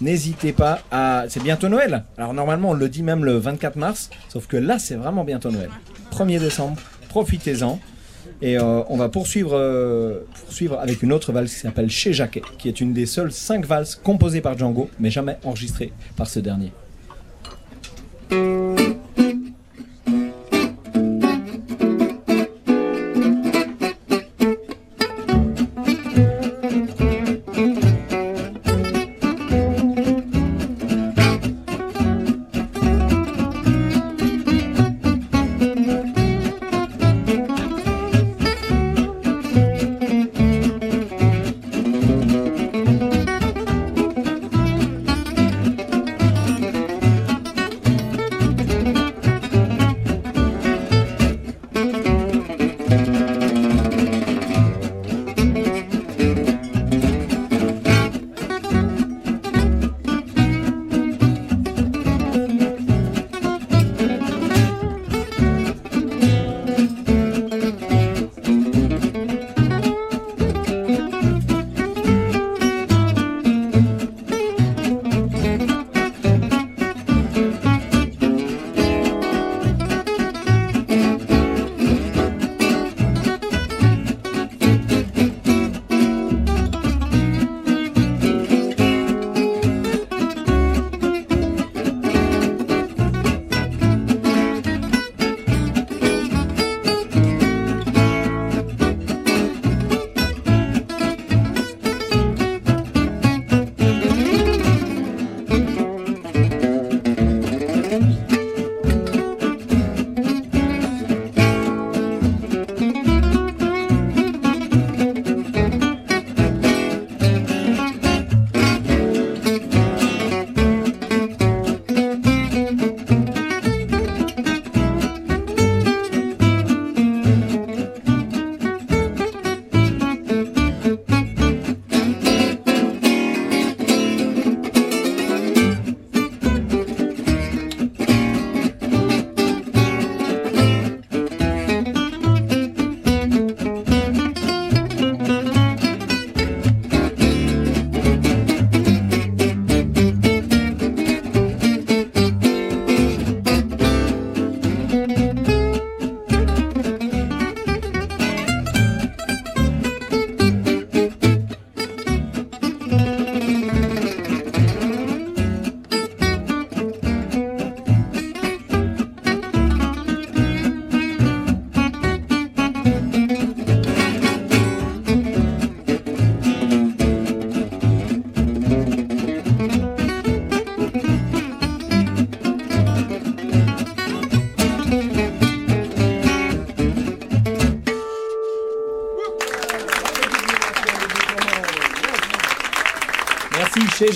N'hésitez 0.00 0.52
pas 0.52 0.80
à. 0.90 1.26
C'est 1.28 1.42
bientôt 1.42 1.68
Noël. 1.68 2.02
Alors 2.18 2.34
normalement 2.34 2.70
on 2.70 2.74
le 2.74 2.88
dit 2.88 3.04
même 3.04 3.24
le 3.24 3.36
24 3.36 3.76
mars, 3.76 4.10
sauf 4.28 4.48
que 4.48 4.56
là 4.56 4.80
c'est 4.80 4.96
vraiment 4.96 5.22
bientôt 5.22 5.52
Noël. 5.52 5.70
1er 6.10 6.40
décembre, 6.40 6.82
profitez-en. 7.08 7.78
Et 8.42 8.58
euh, 8.58 8.82
on 8.88 8.96
va 8.96 9.08
poursuivre, 9.08 9.52
euh, 9.54 10.26
poursuivre 10.44 10.76
avec 10.80 11.02
une 11.04 11.12
autre 11.12 11.30
valse 11.30 11.54
qui 11.54 11.60
s'appelle 11.60 11.88
Chez 11.88 12.12
Jacquet, 12.12 12.42
qui 12.58 12.68
est 12.68 12.80
une 12.80 12.92
des 12.92 13.06
seules 13.06 13.30
cinq 13.30 13.64
valses 13.64 13.94
composées 13.94 14.40
par 14.40 14.58
Django, 14.58 14.90
mais 14.98 15.12
jamais 15.12 15.38
enregistrées 15.44 15.92
par 16.16 16.26
ce 16.26 16.40
dernier. 16.40 16.72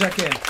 Merci 0.06 0.22
chez 0.22 0.45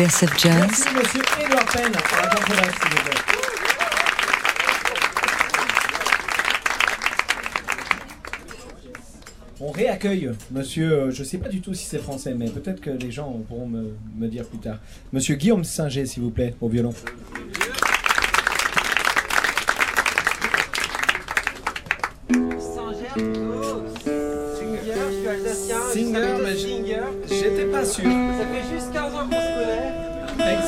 Merci. 0.00 1.18
On 9.62 9.70
réaccueille 9.70 10.30
monsieur, 10.50 10.92
euh, 10.92 11.10
je 11.10 11.22
sais 11.22 11.36
pas 11.36 11.50
du 11.50 11.60
tout 11.60 11.74
si 11.74 11.84
c'est 11.84 11.98
français, 11.98 12.34
mais 12.34 12.48
peut-être 12.48 12.80
que 12.80 12.88
les 12.88 13.10
gens 13.10 13.30
pourront 13.46 13.66
me, 13.66 13.94
me 14.16 14.26
dire 14.26 14.46
plus 14.46 14.58
tard. 14.58 14.78
Monsieur 15.12 15.34
Guillaume 15.34 15.64
Singer, 15.64 16.06
s'il 16.06 16.22
vous 16.22 16.30
plaît, 16.30 16.54
au 16.62 16.68
violon. 16.70 16.94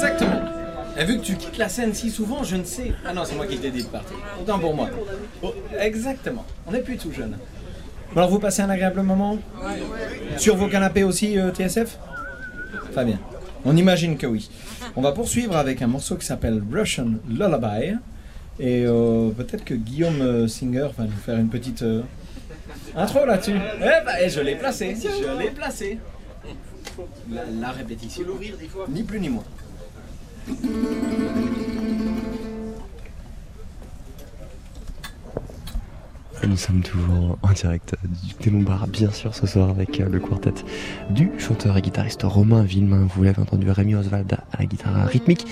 Exactement. 0.03 0.41
Et 0.99 1.05
vu 1.05 1.19
que 1.19 1.25
tu 1.25 1.37
quittes 1.37 1.59
la 1.59 1.69
scène 1.69 1.95
si 1.95 2.11
souvent, 2.11 2.43
je 2.43 2.57
ne 2.57 2.65
sais. 2.65 2.93
Ah 3.07 3.15
non, 3.15 3.23
c'est 3.25 3.37
moi 3.37 3.47
qui 3.47 3.57
t'ai 3.59 3.71
dit 3.71 3.83
de 3.85 3.89
partir. 3.89 4.17
Autant 4.41 4.59
pour 4.59 4.75
moi. 4.75 4.91
Oh, 5.43 5.55
exactement. 5.79 6.45
On 6.67 6.73
n'est 6.73 6.81
plus 6.81 6.97
tout 6.97 7.13
jeune. 7.13 7.37
Alors, 8.15 8.29
vous 8.29 8.41
passez 8.41 8.63
un 8.63 8.69
agréable 8.69 9.01
moment? 9.03 9.39
Sur 10.37 10.57
vos 10.57 10.67
canapés 10.69 11.05
aussi, 11.05 11.39
euh, 11.39 11.51
TSF 11.53 11.99
Très 12.91 13.05
bien. 13.05 13.19
On 13.65 13.77
imagine 13.77 14.19
que 14.19 14.27
oui. 14.27 14.51
On 14.97 15.03
va 15.03 15.13
poursuivre 15.13 15.57
avec 15.57 15.81
un 15.83 15.87
morceau 15.87 16.17
qui 16.17 16.27
s'appelle 16.27 16.61
Russian 16.71 17.13
Lullaby. 17.29 17.95
Et 18.59 18.85
euh, 18.85 19.31
peut-être 19.31 19.65
que 19.65 19.75
Guillaume 19.75 20.21
euh, 20.21 20.49
Singer 20.49 20.89
va 20.99 21.05
nous 21.05 21.11
faire 21.25 21.39
une 21.39 21.49
petite 21.49 21.83
euh, 21.83 22.03
intro 22.97 23.25
là-dessus. 23.25 23.57
Eh 23.77 24.05
ben, 24.05 24.29
je 24.29 24.41
l'ai 24.41 24.57
placé. 24.57 24.97
Je 25.01 25.39
l'ai 25.39 25.51
placé. 25.51 25.99
La, 27.31 27.43
la 27.61 27.71
répétition. 27.71 28.25
Ni 28.89 29.05
plus 29.05 29.21
ni 29.21 29.31
moins. 29.31 29.45
Nous 36.53 36.57
sommes 36.57 36.83
toujours 36.83 37.39
en 37.43 37.53
direct 37.53 37.95
du 38.41 38.51
Lombards, 38.51 38.89
bien 38.89 39.11
sûr, 39.11 39.35
ce 39.35 39.47
soir 39.47 39.71
avec 39.71 40.01
euh, 40.01 40.09
le 40.09 40.19
quartet 40.19 40.53
du 41.11 41.31
chanteur 41.39 41.77
et 41.77 41.83
guitariste 41.83 42.23
Romain 42.25 42.63
Villemain. 42.63 43.07
Vous 43.15 43.23
l'avez 43.23 43.41
entendu, 43.41 43.71
Rémi 43.71 43.95
Oswald 43.95 44.33
à 44.53 44.59
la 44.59 44.67
guitare 44.67 45.07
rythmique, 45.07 45.47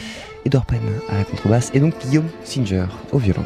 Edouard 0.45 0.67
Penn 0.67 0.81
à 1.09 1.19
la 1.19 1.25
contrebasse 1.25 1.71
et 1.75 1.81
donc 1.81 1.95
Guillaume 2.05 2.29
Singer 2.45 2.87
au 3.13 3.19
violon. 3.19 3.45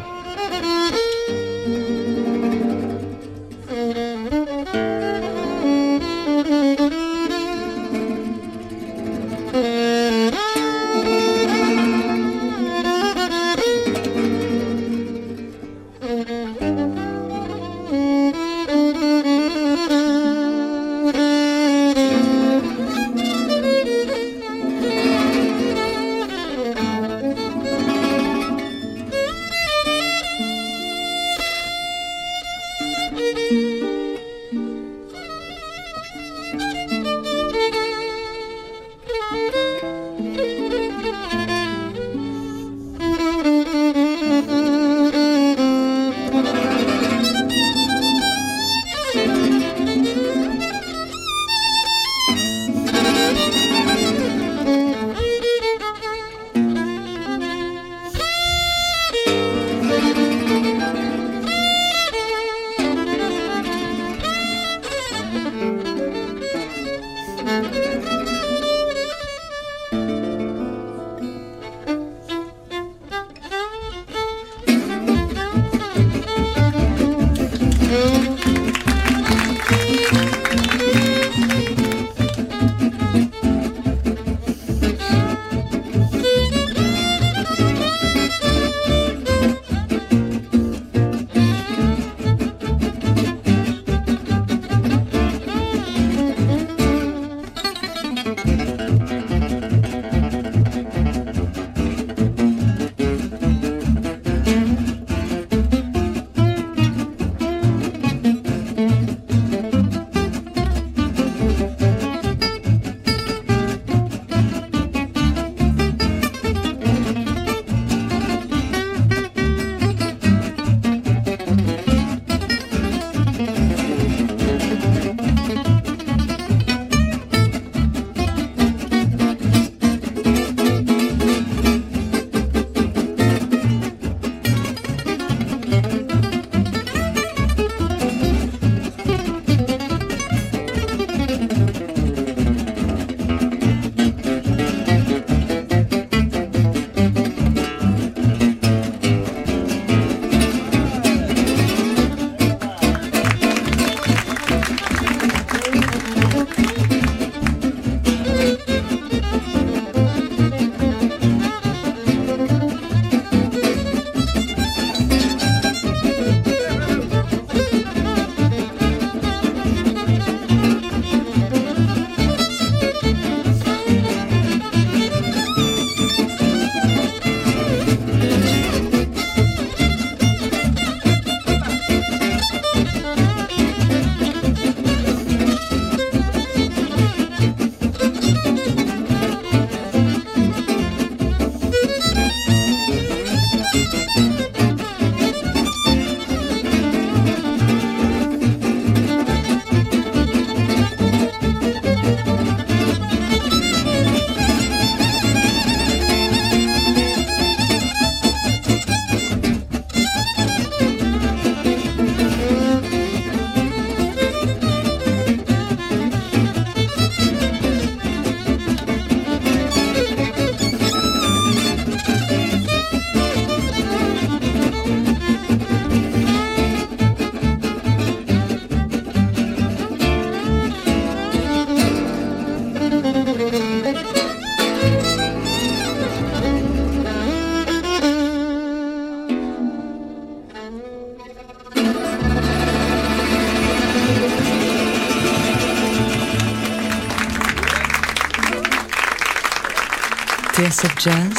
TSF 250.74 250.98
Jazz, 250.98 251.34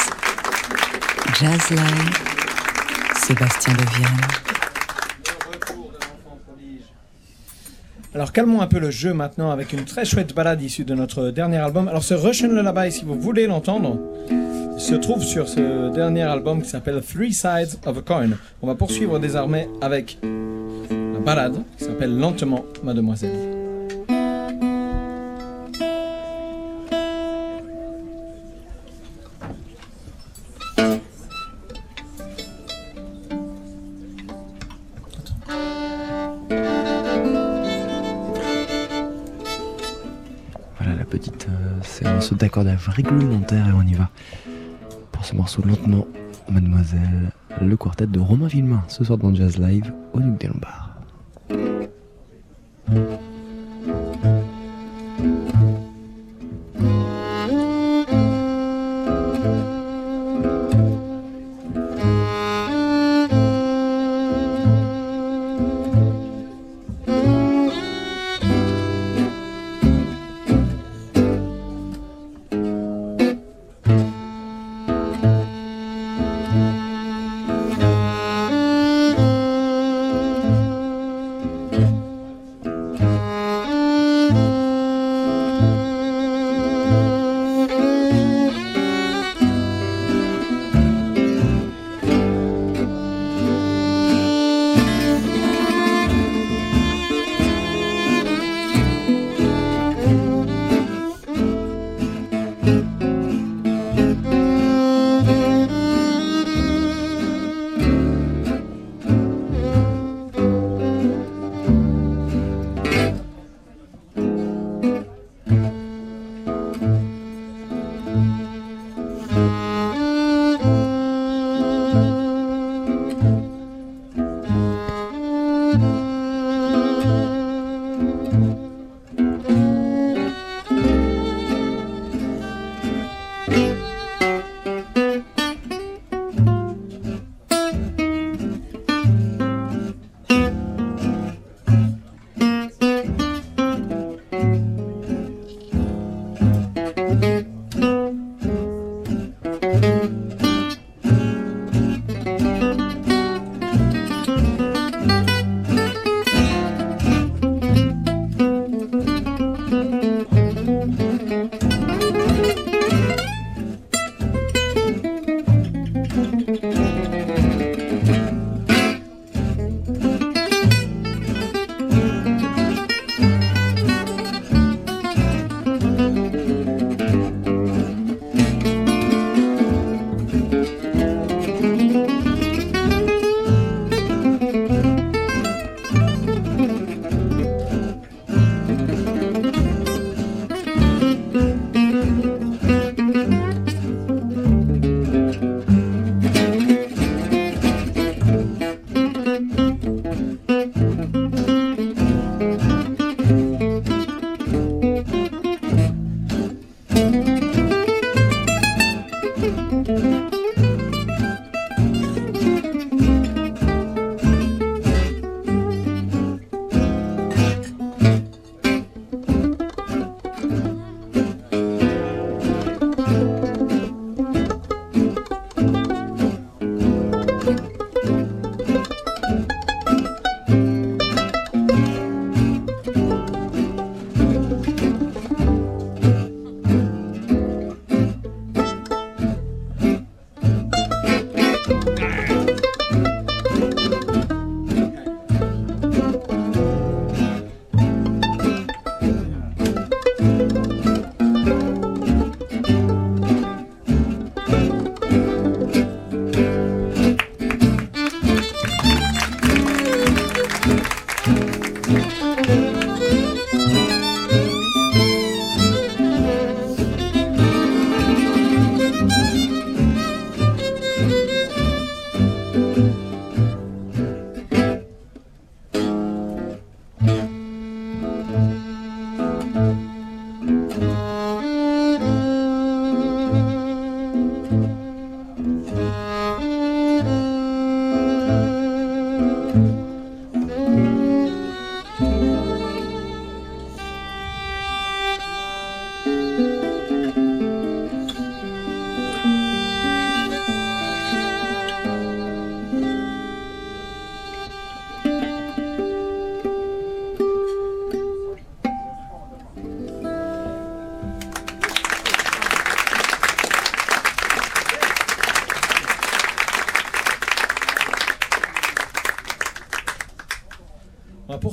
Jazz 1.37 1.79
Sébastien 3.17 3.73
Devienne. 3.73 4.07
Alors 8.13 8.31
calmons 8.31 8.61
un 8.61 8.67
peu 8.67 8.79
le 8.79 8.91
jeu 8.91 9.13
maintenant 9.13 9.51
avec 9.51 9.73
une 9.73 9.83
très 9.83 10.05
chouette 10.05 10.33
balade 10.33 10.61
issue 10.61 10.85
de 10.85 10.95
notre 10.95 11.31
dernier 11.31 11.57
album. 11.57 11.89
Alors 11.89 12.03
ce 12.03 12.13
Russian 12.13 12.47
Lullaby, 12.47 12.93
si 12.93 13.03
vous 13.03 13.19
voulez 13.19 13.45
l'entendre, 13.45 13.99
se 14.77 14.95
trouve 14.95 15.21
sur 15.21 15.49
ce 15.49 15.93
dernier 15.93 16.23
album 16.23 16.61
qui 16.61 16.69
s'appelle 16.69 17.01
Three 17.01 17.33
Sides 17.33 17.77
of 17.85 17.97
a 17.97 18.01
Coin. 18.01 18.29
On 18.61 18.67
va 18.67 18.75
poursuivre 18.75 19.19
désormais 19.19 19.67
avec 19.81 20.17
la 20.23 21.19
balade 21.19 21.61
qui 21.77 21.83
s'appelle 21.83 22.17
Lentement 22.17 22.63
Mademoiselle. 22.83 23.54
D'accordage 42.63 42.87
réglementaire 42.87 43.67
et 43.67 43.71
on 43.73 43.81
y 43.81 43.95
va. 43.95 44.09
Pour 45.11 45.25
ce 45.25 45.35
morceau 45.35 45.61
lentement, 45.65 46.07
Mademoiselle, 46.49 47.31
le 47.61 47.75
quartet 47.75 48.07
de 48.07 48.19
Romain 48.19 48.47
Villemain, 48.47 48.83
ce 48.87 49.03
soir 49.03 49.17
dans 49.17 49.33
Jazz 49.33 49.57
Live 49.57 49.91
au 50.13 50.19
Duc 50.19 50.39
des 50.39 50.47
Lombards. 50.47 50.84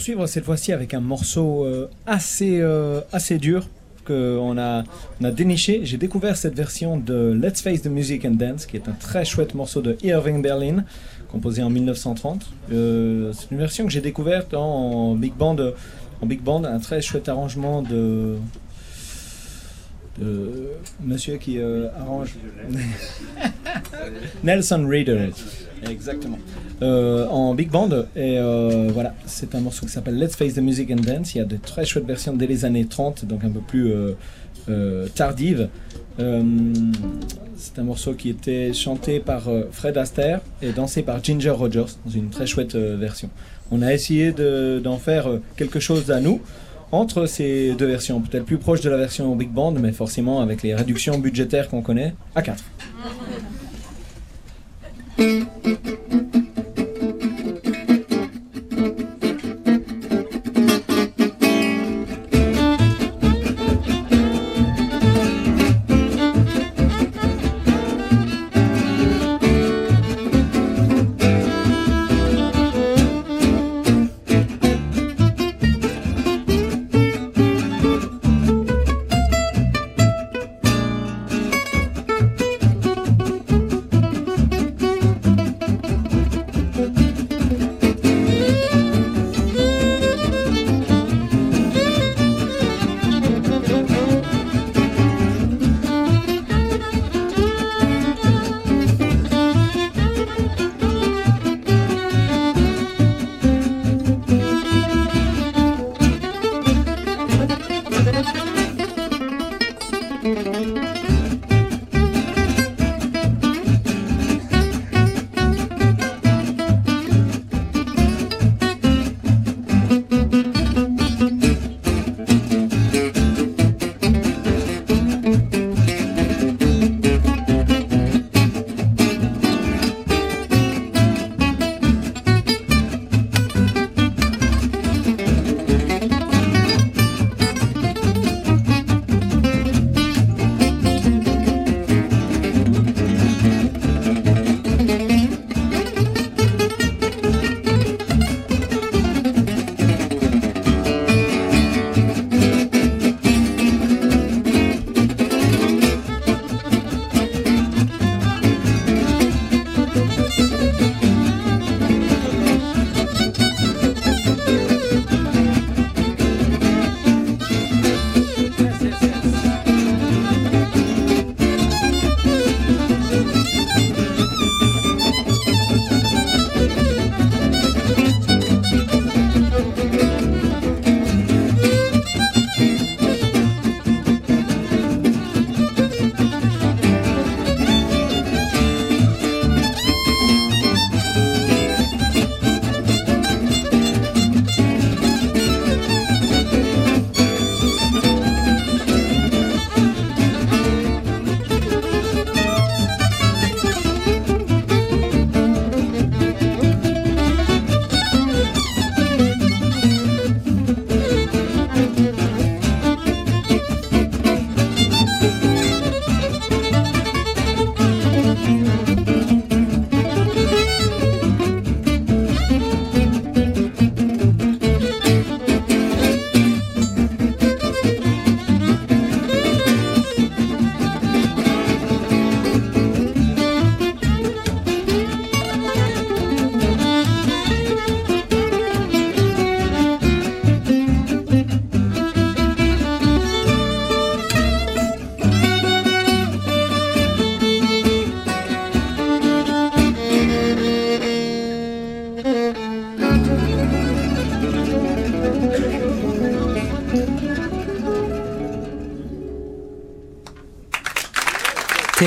Poursuivre 0.03 0.27
cette 0.27 0.45
fois-ci 0.45 0.73
avec 0.73 0.95
un 0.95 1.01
morceau 1.01 1.65
euh, 1.65 1.89
assez, 2.07 2.59
euh, 2.61 3.03
assez 3.13 3.39
dur 3.39 3.69
qu'on 4.05 4.59
a, 4.59 4.83
on 5.21 5.25
a 5.25 5.31
déniché. 5.31 5.83
J'ai 5.85 5.97
découvert 5.97 6.37
cette 6.37 6.57
version 6.57 6.97
de 6.97 7.39
Let's 7.41 7.63
Face 7.63 7.83
the 7.83 7.87
Music 7.87 8.25
and 8.25 8.33
Dance, 8.33 8.67
qui 8.67 8.77
est 8.77 8.89
un 8.89 8.97
très 8.99 9.25
chouette 9.25 9.55
morceau 9.55 9.81
de 9.81 9.97
Irving 10.03 10.43
Berlin, 10.43 10.85
composé 11.31 11.63
en 11.63 11.71
1930. 11.71 12.45
Euh, 12.73 13.33
c'est 13.33 13.53
une 13.53 13.59
version 13.59 13.87
que 13.87 13.93
j'ai 13.93 14.01
découverte 14.01 14.55
en 14.55 15.15
big 15.15 15.35
band, 15.35 15.59
en 16.21 16.27
big 16.27 16.41
band, 16.41 16.65
un 16.65 16.81
très 16.81 17.01
chouette 17.01 17.29
arrangement 17.29 17.83
de, 17.83 18.39
de 20.19 20.69
monsieur 21.01 21.37
qui 21.37 21.61
arrange. 21.61 22.35
Nelson 24.43 24.85
Reader. 24.85 25.31
Exactement. 25.89 26.39
Euh, 26.83 27.27
en 27.29 27.55
big 27.55 27.71
band. 27.71 27.91
Et 28.17 28.39
euh, 28.39 28.91
voilà, 28.93 29.15
c'est 29.27 29.55
un 29.55 29.61
morceau 29.61 29.87
qui 29.87 29.93
s'appelle 29.93 30.19
Let's 30.19 30.37
Face 30.37 30.55
the 30.55 30.59
Music 30.59 30.91
and 30.91 30.97
Dance. 31.03 31.35
Il 31.35 31.39
y 31.39 31.41
a 31.41 31.45
de 31.45 31.57
très 31.57 31.85
chouettes 31.85 32.07
versions 32.07 32.35
dès 32.35 32.47
les 32.47 32.65
années 32.65 32.87
30, 32.87 33.25
donc 33.25 33.45
un 33.45 33.51
peu 33.51 33.61
plus 33.61 33.93
euh, 33.93 34.13
euh, 34.69 35.09
tardive. 35.15 35.69
Euh, 36.21 36.43
c'est 37.57 37.79
un 37.79 37.85
morceau 37.85 38.15
qui 38.15 38.29
était 38.31 38.73
chanté 38.73 39.21
par 39.21 39.49
Fred 39.71 39.97
Astaire 39.97 40.41
et 40.61 40.73
dansé 40.73 41.03
par 41.03 41.23
Ginger 41.23 41.51
Rogers 41.51 41.87
dans 42.05 42.11
une 42.11 42.29
très 42.31 42.47
chouette 42.47 42.75
version. 42.77 43.31
On 43.71 43.83
a 43.83 43.93
essayé 43.95 44.33
de- 44.33 44.81
d'en 44.83 44.99
faire 44.99 45.29
quelque 45.57 45.81
chose 45.81 46.11
à 46.11 46.21
nous 46.21 46.41
entre 46.91 47.25
ces 47.27 47.73
deux 47.75 47.87
versions, 47.87 48.21
peut-être 48.21 48.45
plus 48.45 48.59
proche 48.59 48.83
de 48.83 48.91
la 48.91 48.99
version 48.99 49.35
big 49.37 49.51
band, 49.51 49.73
mais 49.73 49.93
forcément 49.93 50.41
avec 50.43 50.63
les 50.63 50.75
réductions 50.75 51.19
budgétaires 51.19 51.69
qu'on 51.69 51.81
connaît, 51.83 52.13
à 52.35 52.43
4. 52.43 52.63
thank 55.23 56.35
you 56.35 56.42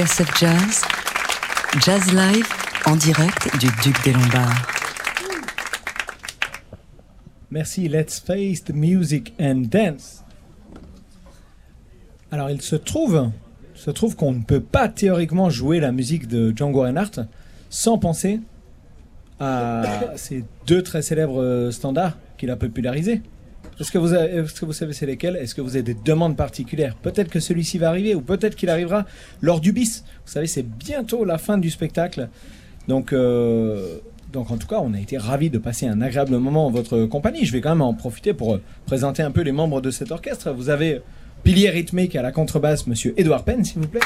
Jazz, 0.06 0.82
Jazz 1.84 2.14
Live 2.14 2.48
en 2.86 2.96
direct 2.96 3.58
du 3.60 3.68
Duc 3.82 4.04
des 4.04 4.14
Lombards. 4.14 4.68
Merci, 7.50 7.90
Let's 7.90 8.20
Face 8.20 8.64
the 8.64 8.74
Music 8.74 9.34
and 9.40 9.64
Dance. 9.68 10.24
Alors, 12.32 12.52
il 12.52 12.62
se 12.62 12.76
trouve, 12.76 13.32
se 13.74 13.90
trouve 13.90 14.16
qu'on 14.16 14.34
ne 14.34 14.44
peut 14.44 14.60
pas 14.60 14.90
théoriquement 14.90 15.50
jouer 15.50 15.80
la 15.80 15.92
musique 15.92 16.28
de 16.28 16.54
Django 16.56 16.82
Reinhardt 16.82 17.26
sans 17.72 17.98
penser 17.98 18.42
à 19.40 19.84
ces 20.18 20.46
deux 20.68 20.84
très 20.84 21.02
célèbres 21.02 21.72
standards 21.72 22.16
qu'il 22.38 22.52
a 22.52 22.56
popularisés. 22.56 23.24
Est-ce 23.80 23.92
que, 23.92 23.98
vous 24.66 24.74
savez 24.74 24.94
c'est 24.94 25.06
lesquels? 25.06 25.36
Est-ce 25.36 25.54
que 25.54 25.62
vous 25.62 25.76
avez 25.76 25.84
des 25.84 25.94
demandes 25.96 26.38
particulières? 26.38 26.96
Peut-être 26.96 27.30
que 27.30 27.42
celui-ci 27.42 27.78
va 27.78 27.90
arriver 27.90 28.16
ou 28.16 28.22
peut-être 28.22 28.56
qu'il 28.56 28.70
arrivera 28.70 29.06
lors 29.42 29.60
du 29.60 29.74
bis. 29.74 30.06
Vous 30.26 30.32
savez, 30.32 30.48
c'est 30.48 30.64
bientôt 30.64 31.26
la 31.26 31.38
fin 31.38 31.58
du 31.58 31.70
spectacle. 31.70 32.30
Donc, 32.88 33.12
euh, 33.12 34.00
Donc 34.32 34.50
en 34.52 34.58
tout 34.58 34.68
cas, 34.68 34.80
on 34.82 34.94
a 34.94 35.00
été 35.00 35.18
ravis 35.18 35.50
de 35.50 35.58
passer 35.58 35.88
un 35.88 36.02
agréable 36.02 36.38
moment 36.38 36.68
en 36.68 36.72
votre 36.72 37.06
compagnie. 37.06 37.46
Je 37.46 37.52
vais 37.52 37.62
quand 37.62 37.70
même 37.70 37.82
en 37.82 37.94
profiter 37.94 38.34
pour 38.34 38.56
euh, 38.56 38.62
présenter 38.86 39.24
un 39.24 39.32
peu 39.32 39.42
les 39.42 39.52
membres 39.52 39.82
de 39.82 39.92
cet 39.92 40.12
orchestre. 40.12 40.52
Vous 40.52 40.70
avez 40.70 41.02
pilier 41.44 41.70
rythmique 41.70 42.16
à 42.16 42.22
la 42.22 42.32
contrebasse, 42.32 42.88
Monsieur 42.88 43.14
Edouard 43.18 43.44
Penn, 43.44 43.64
s'il 43.64 43.82
vous 43.82 43.88
plaît. 43.88 44.02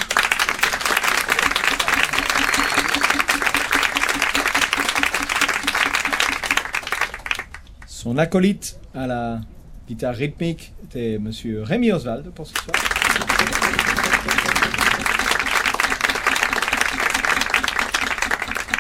Son 7.88 8.18
acolyte 8.18 8.80
à 8.96 9.08
la 9.08 9.42
guitare 9.90 10.14
rythmique 10.14 10.72
était 10.84 11.18
Monsieur 11.18 11.64
Rémi 11.64 11.92
Oswald 11.92 12.30
pour 12.30 12.46
ce 12.46 12.54
soir. 12.54 12.76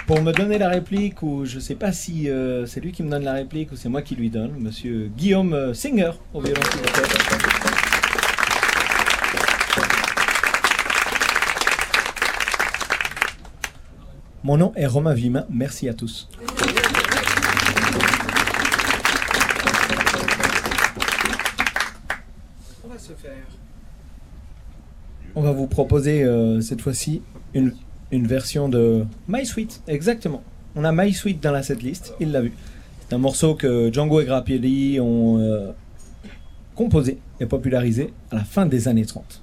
Pour 0.06 0.22
me 0.22 0.32
donner 0.32 0.60
la 0.60 0.70
réplique, 0.70 1.24
ou 1.24 1.46
je 1.46 1.56
ne 1.56 1.62
sais 1.62 1.74
pas 1.74 1.92
si 1.94 2.30
euh, 2.30 2.68
c'est 2.68 2.80
lui 2.80 2.92
qui 2.92 3.02
me 3.02 3.10
donne 3.10 3.24
la 3.24 3.34
réplique 3.34 3.72
ou 3.72 3.76
c'est 3.76 3.90
moi 3.90 4.04
qui 4.04 4.16
lui 4.16 4.30
donne, 4.30 4.52
Monsieur 4.60 5.10
Guillaume 5.18 5.54
euh, 5.54 5.74
Singer 5.74 6.12
au 6.32 6.42
violon. 6.42 6.62
Mon 14.44 14.58
nom 14.58 14.74
est 14.76 14.86
Romain 14.86 15.16
Vimin. 15.16 15.46
Merci 15.50 15.90
à 15.90 15.96
tous. 15.96 16.30
Proposer 25.80 26.24
euh, 26.24 26.60
cette 26.60 26.82
fois-ci 26.82 27.22
une, 27.54 27.72
version 28.12 28.68
de 28.68 29.06
My 29.30 29.46
Sweet. 29.46 29.82
Exactement. 29.88 30.44
On 30.76 30.84
a 30.84 30.92
My 30.92 31.14
Sweet 31.14 31.42
dans 31.42 31.54
la 31.54 31.64
setlist. 31.64 32.14
Il 32.20 32.34
l'a 32.34 32.42
vu. 32.42 32.52
C'est 33.00 33.16
un 33.16 33.18
morceau 33.18 33.56
que 33.56 33.90
Django 33.90 34.20
et 34.20 34.26
Grappelli 34.26 35.00
ont 35.00 35.40
euh, 35.40 35.72
composé 36.76 37.20
et 37.40 37.46
popularisé 37.46 38.12
à 38.30 38.36
la 38.36 38.44
fin 38.44 38.66
des 38.66 38.90
années 38.90 39.06
30. 39.06 39.42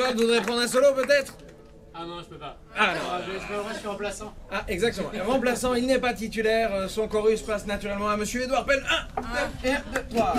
Oswald 0.00 0.18
voudrait 0.18 0.40
prendre 0.40 0.60
un 0.62 0.66
solo 0.68 0.94
peut-être? 0.94 1.34
Ah 1.94 2.04
non, 2.06 2.20
je 2.22 2.26
peux 2.28 2.38
pas. 2.38 2.56
Ah 2.76 2.94
non. 2.94 3.00
Ah, 3.12 3.20
je, 3.26 3.32
je, 3.32 3.74
je 3.74 3.78
suis 3.78 3.88
remplaçant. 3.88 4.32
Ah 4.50 4.62
exactement. 4.68 5.10
Remplaçant, 5.26 5.74
il 5.74 5.86
n'est 5.86 5.98
pas 5.98 6.14
titulaire. 6.14 6.72
euh, 6.74 6.88
Son 6.88 7.06
chorus 7.08 7.42
passe 7.42 7.66
naturellement 7.66 8.08
à 8.08 8.16
monsieur 8.16 8.42
Edouard 8.44 8.64
Penn. 8.64 8.80
1, 9.16 9.22
2, 9.62 9.70
1, 9.70 9.74
2, 9.92 10.16
3. 10.16 10.34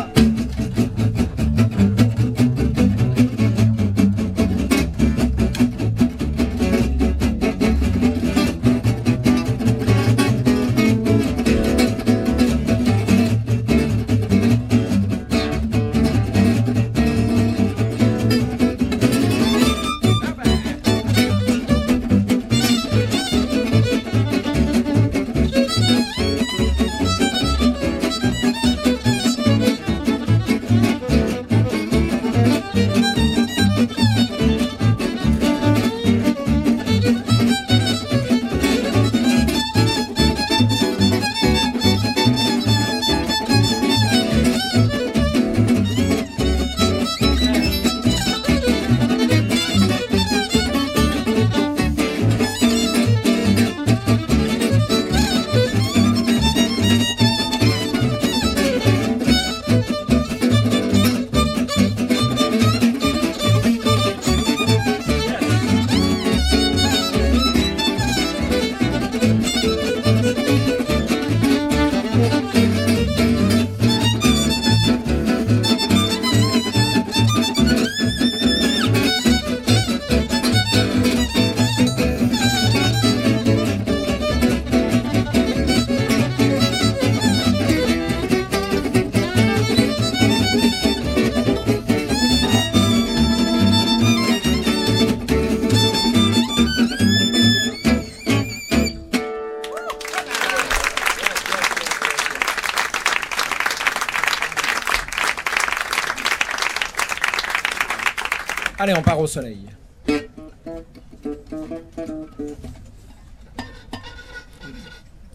On 108.98 109.02
part 109.02 109.20
au 109.20 109.28
soleil. 109.28 109.68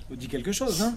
Vous 0.08 0.16
dit 0.16 0.28
quelque 0.28 0.52
chose, 0.52 0.82
hein? 0.82 0.94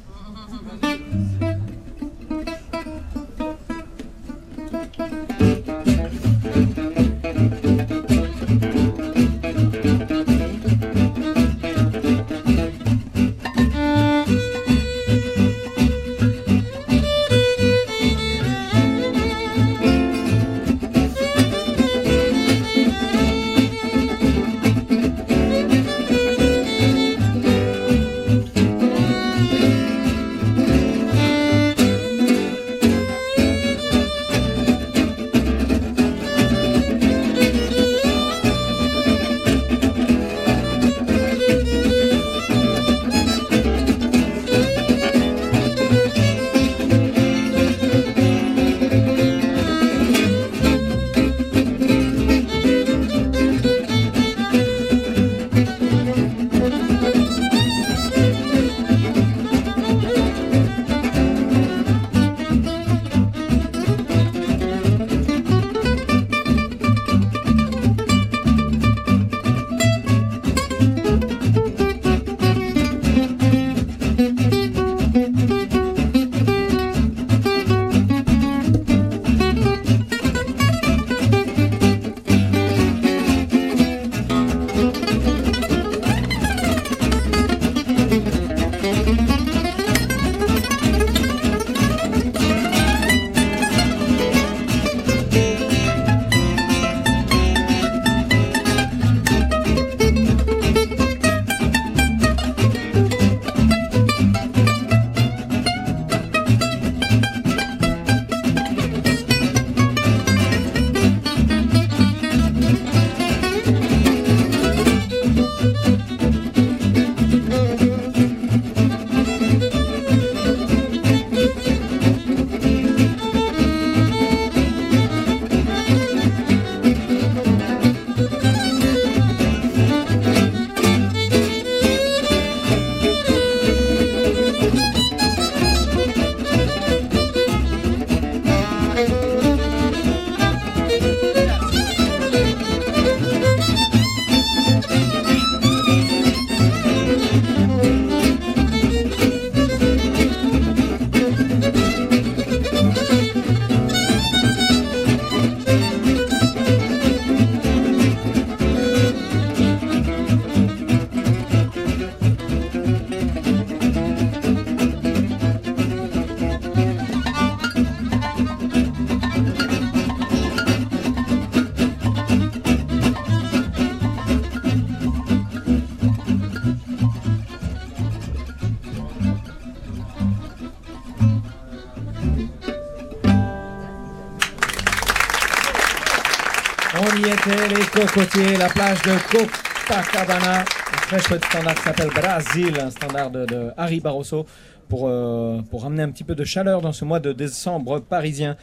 Cocotiers, 188.06 188.56
la 188.58 188.70
plage 188.70 189.02
de 189.02 189.12
Copacabana, 189.30 190.62
un 190.62 190.98
très 191.08 191.20
chouette 191.20 191.44
standard 191.44 191.76
qui 191.76 191.82
s'appelle 191.82 192.10
Brasil, 192.10 192.74
un 192.80 192.90
standard 192.92 193.30
de, 193.30 193.72
Harry 193.76 194.00
Barroso, 194.00 194.46
pour, 194.88 195.10
euh, 195.10 195.62
pour 195.70 195.86
amener 195.86 196.04
un 196.04 196.10
petit 196.10 196.24
peu 196.24 196.34
de 196.34 196.46
chaleur 196.46 196.82
dans 196.82 196.94
ce 196.94 197.04
mois 197.04 197.20
de 197.20 197.34
décembre 197.34 198.00
parisien. 198.00 198.56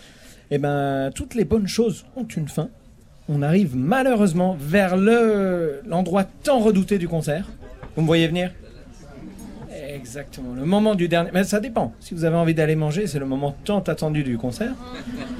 Eh 0.51 0.59
ben, 0.59 1.11
toutes 1.15 1.35
les 1.35 1.45
bonnes 1.45 1.69
choses 1.69 2.07
ont 2.17 2.25
une 2.25 2.49
fin. 2.49 2.69
On 3.29 3.43
arrive 3.43 3.77
malheureusement 3.77 4.57
vers 4.59 4.97
le 4.97 5.83
l'endroit 5.87 6.25
tant 6.25 6.61
redouté 6.61 6.97
du 6.97 7.09
concert. 7.09 7.47
Vous 7.95 8.03
me 8.03 8.07
voyez 8.07 8.29
venir? 8.29 8.53
Exactement, 10.07 10.55
le 10.55 10.65
moment 10.65 10.95
du 10.95 11.09
dernier. 11.09 11.31
Mais 11.35 11.43
ça 11.43 11.59
dépend. 11.59 11.93
Si 11.99 12.15
vous 12.15 12.25
avez 12.25 12.37
envie 12.37 12.55
d'aller 12.55 12.77
manger, 12.77 13.09
c'est 13.09 13.19
le 13.19 13.27
moment 13.27 13.57
tant 13.65 13.81
attendu 13.81 14.23
du 14.23 14.39
concert. 14.39 14.73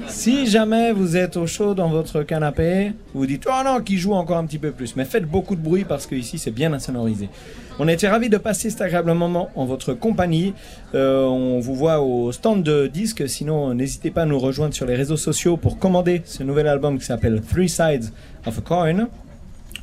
Si 0.09 0.45
jamais 0.45 0.91
vous 0.91 1.15
êtes 1.15 1.37
au 1.37 1.47
chaud 1.47 1.73
dans 1.73 1.87
votre 1.87 2.21
canapé, 2.23 2.91
vous 3.13 3.25
dites 3.25 3.47
Oh 3.49 3.61
non, 3.63 3.79
qui 3.79 3.97
joue 3.97 4.11
encore 4.11 4.35
un 4.35 4.45
petit 4.45 4.57
peu 4.57 4.71
plus. 4.71 4.97
Mais 4.97 5.05
faites 5.05 5.23
beaucoup 5.23 5.55
de 5.55 5.61
bruit 5.61 5.85
parce 5.85 6.05
que 6.05 6.15
ici 6.15 6.37
c'est 6.37 6.51
bien 6.51 6.73
insonorisé. 6.73 7.29
On 7.79 7.87
était 7.87 8.09
ravis 8.09 8.27
de 8.27 8.37
passer 8.37 8.69
cet 8.69 8.81
agréable 8.81 9.13
moment 9.13 9.49
en 9.55 9.63
votre 9.63 9.93
compagnie. 9.93 10.53
Euh, 10.95 11.23
on 11.23 11.59
vous 11.59 11.75
voit 11.75 12.01
au 12.01 12.33
stand 12.33 12.61
de 12.61 12.87
disques. 12.87 13.29
Sinon, 13.29 13.73
n'hésitez 13.73 14.11
pas 14.11 14.23
à 14.23 14.25
nous 14.25 14.37
rejoindre 14.39 14.73
sur 14.73 14.85
les 14.85 14.95
réseaux 14.95 15.15
sociaux 15.15 15.55
pour 15.55 15.79
commander 15.79 16.23
ce 16.25 16.43
nouvel 16.43 16.67
album 16.67 16.99
qui 16.99 17.05
s'appelle 17.05 17.39
Three 17.41 17.69
Sides 17.69 18.11
of 18.45 18.57
a 18.57 18.61
Coin. 18.61 19.07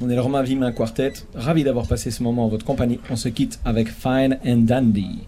On 0.01 0.11
est 0.11 0.15
le 0.15 0.21
Romain 0.21 0.43
Vimin 0.43 0.73
Quartet. 0.73 1.12
Ravi 1.35 1.65
d'avoir 1.65 1.87
passé 1.87 2.11
ce 2.11 2.23
moment 2.23 2.47
en 2.47 2.49
votre 2.49 2.65
compagnie. 2.65 2.99
On 3.11 3.16
se 3.16 3.29
quitte 3.29 3.61
avec 3.65 3.89
Fine 3.89 4.39
and 4.45 4.66
Dandy. 4.66 5.21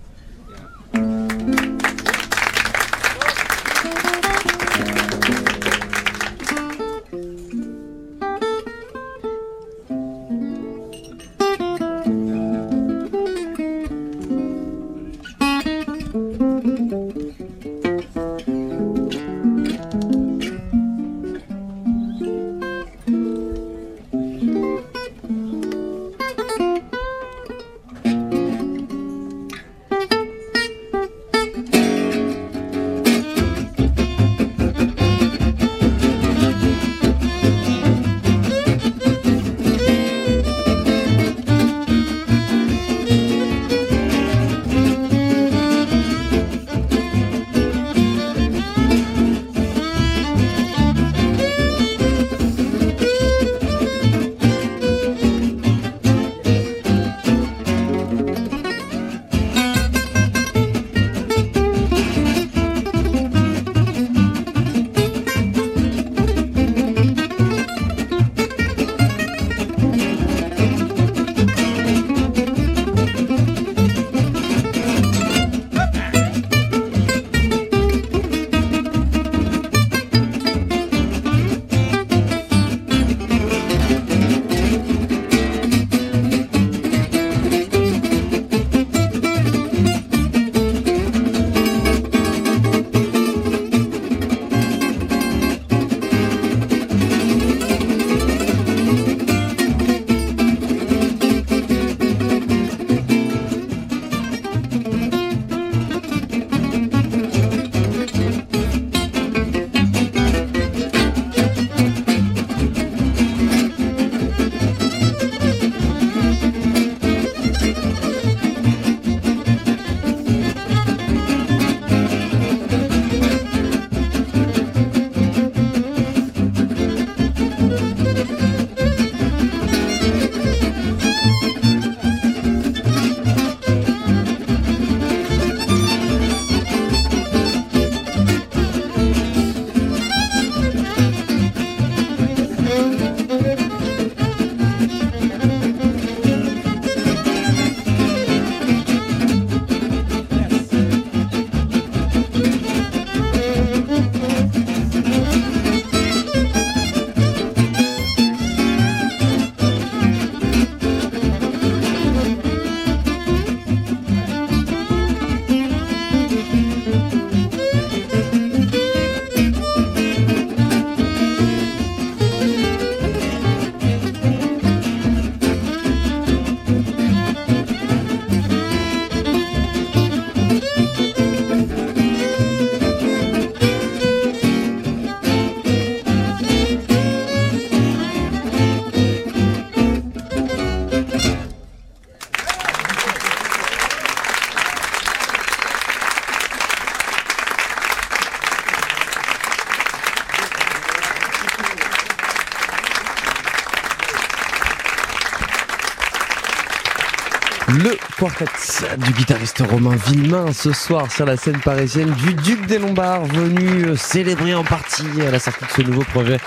Quartet 208.28 208.96
du 208.98 209.12
guitariste 209.12 209.62
Romain 209.70 209.94
Villemain 210.06 210.52
ce 210.52 210.72
soir 210.72 211.10
sur 211.12 211.26
la 211.26 211.36
scène 211.36 211.60
parisienne 211.60 212.10
du 212.12 212.34
Duc 212.34 212.66
des 212.66 212.78
Lombards, 212.78 213.24
venu 213.26 213.96
célébrer 213.96 214.54
en 214.54 214.64
partie 214.64 215.06
à 215.26 215.30
la 215.30 215.38
sortie 215.38 215.64
de 215.64 215.70
ce 215.70 215.82
nouveau 215.82 216.02
projet 216.02 216.38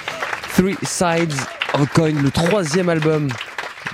Three 0.55 0.75
Sides 0.83 1.35
of 1.73 1.87
Coin, 1.93 2.11
le 2.21 2.31
troisième 2.31 2.89
album 2.89 3.29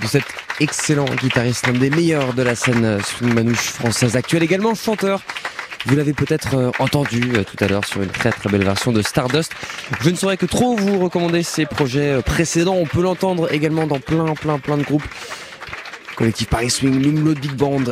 de 0.02 0.06
cet 0.06 0.24
excellent 0.58 1.04
guitariste, 1.04 1.66
l'un 1.66 1.74
des 1.74 1.90
meilleurs 1.90 2.34
de 2.34 2.42
la 2.42 2.54
scène 2.54 2.98
swing 3.02 3.34
manouche 3.34 3.68
française 3.68 4.16
actuelle, 4.16 4.42
également 4.42 4.74
chanteur. 4.74 5.20
Vous 5.86 5.94
l'avez 5.94 6.14
peut-être 6.14 6.56
euh, 6.56 6.70
entendu 6.80 7.34
euh, 7.36 7.44
tout 7.44 7.62
à 7.64 7.68
l'heure 7.68 7.84
sur 7.84 8.02
une 8.02 8.08
très 8.08 8.32
très 8.32 8.50
belle 8.50 8.64
version 8.64 8.90
de 8.90 9.02
Stardust. 9.02 9.52
Je 10.00 10.10
ne 10.10 10.16
saurais 10.16 10.36
que 10.36 10.46
trop 10.46 10.74
vous 10.74 10.98
recommander 10.98 11.44
ses 11.44 11.64
projets 11.64 12.10
euh, 12.10 12.22
précédents. 12.22 12.74
On 12.74 12.86
peut 12.86 13.02
l'entendre 13.02 13.52
également 13.52 13.86
dans 13.86 14.00
plein 14.00 14.34
plein 14.34 14.58
plein 14.58 14.78
de 14.78 14.82
groupes. 14.82 15.06
Collectif 16.16 16.48
Paris 16.48 16.70
Swing, 16.70 17.02
Lumlot 17.02 17.34
Big 17.34 17.52
Band, 17.52 17.84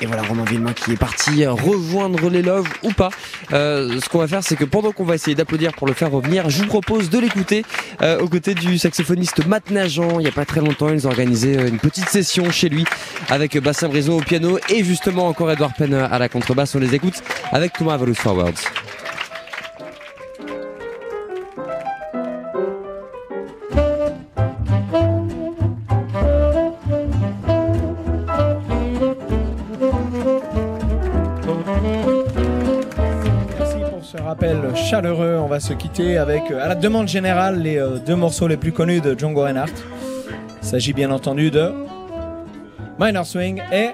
Et 0.00 0.06
voilà 0.06 0.22
Romain 0.22 0.44
Villemain 0.44 0.74
qui 0.74 0.92
est 0.92 0.96
parti 0.96 1.46
rejoindre 1.46 2.28
les 2.28 2.42
loves 2.42 2.68
ou 2.82 2.92
pas. 2.92 3.08
Euh, 3.52 3.98
ce 4.00 4.08
qu'on 4.08 4.18
va 4.18 4.28
faire, 4.28 4.44
c'est 4.44 4.56
que 4.56 4.64
pendant 4.64 4.92
qu'on 4.92 5.04
va 5.04 5.14
essayer 5.14 5.34
d'applaudir 5.34 5.72
pour 5.72 5.86
le 5.86 5.94
faire 5.94 6.10
revenir, 6.10 6.50
je 6.50 6.58
vous 6.58 6.68
propose 6.68 7.08
de 7.08 7.18
l'écouter 7.18 7.64
euh, 8.02 8.20
aux 8.20 8.28
côtés 8.28 8.54
du 8.54 8.78
saxophoniste 8.78 9.46
Matt 9.46 9.70
Najan. 9.70 10.20
Il 10.20 10.24
n'y 10.24 10.28
a 10.28 10.32
pas 10.32 10.44
très 10.44 10.60
longtemps, 10.60 10.90
ils 10.90 11.06
ont 11.06 11.10
organisé 11.10 11.58
euh, 11.58 11.68
une 11.68 11.78
petite 11.78 12.08
session 12.08 12.50
chez 12.50 12.68
lui 12.68 12.84
avec 13.30 13.56
Bassin 13.58 13.88
Brison 13.88 14.18
au 14.18 14.20
piano 14.20 14.58
et 14.68 14.84
justement 14.84 15.28
encore 15.28 15.50
Edouard 15.50 15.72
Penn 15.74 15.94
à 15.94 16.18
la 16.18 16.28
contrebasse. 16.28 16.74
On 16.74 16.78
les 16.78 16.94
écoute 16.94 17.22
avec 17.52 17.72
Thomas 17.72 17.94
Avalous 17.94 18.14
Forwards. 18.14 18.87
Chaleureux. 34.84 35.36
On 35.42 35.46
va 35.46 35.60
se 35.60 35.72
quitter 35.72 36.18
avec, 36.18 36.50
euh, 36.50 36.62
à 36.62 36.68
la 36.68 36.74
demande 36.74 37.08
générale, 37.08 37.62
les 37.62 37.78
euh, 37.78 37.98
deux 37.98 38.16
morceaux 38.16 38.48
les 38.48 38.56
plus 38.56 38.72
connus 38.72 39.00
de 39.00 39.18
Django 39.18 39.42
Reinhardt. 39.42 39.72
Il 40.62 40.66
s'agit 40.66 40.92
bien 40.92 41.10
entendu 41.10 41.50
de 41.50 41.72
Minor 42.98 43.26
Swing 43.26 43.62
et 43.72 43.90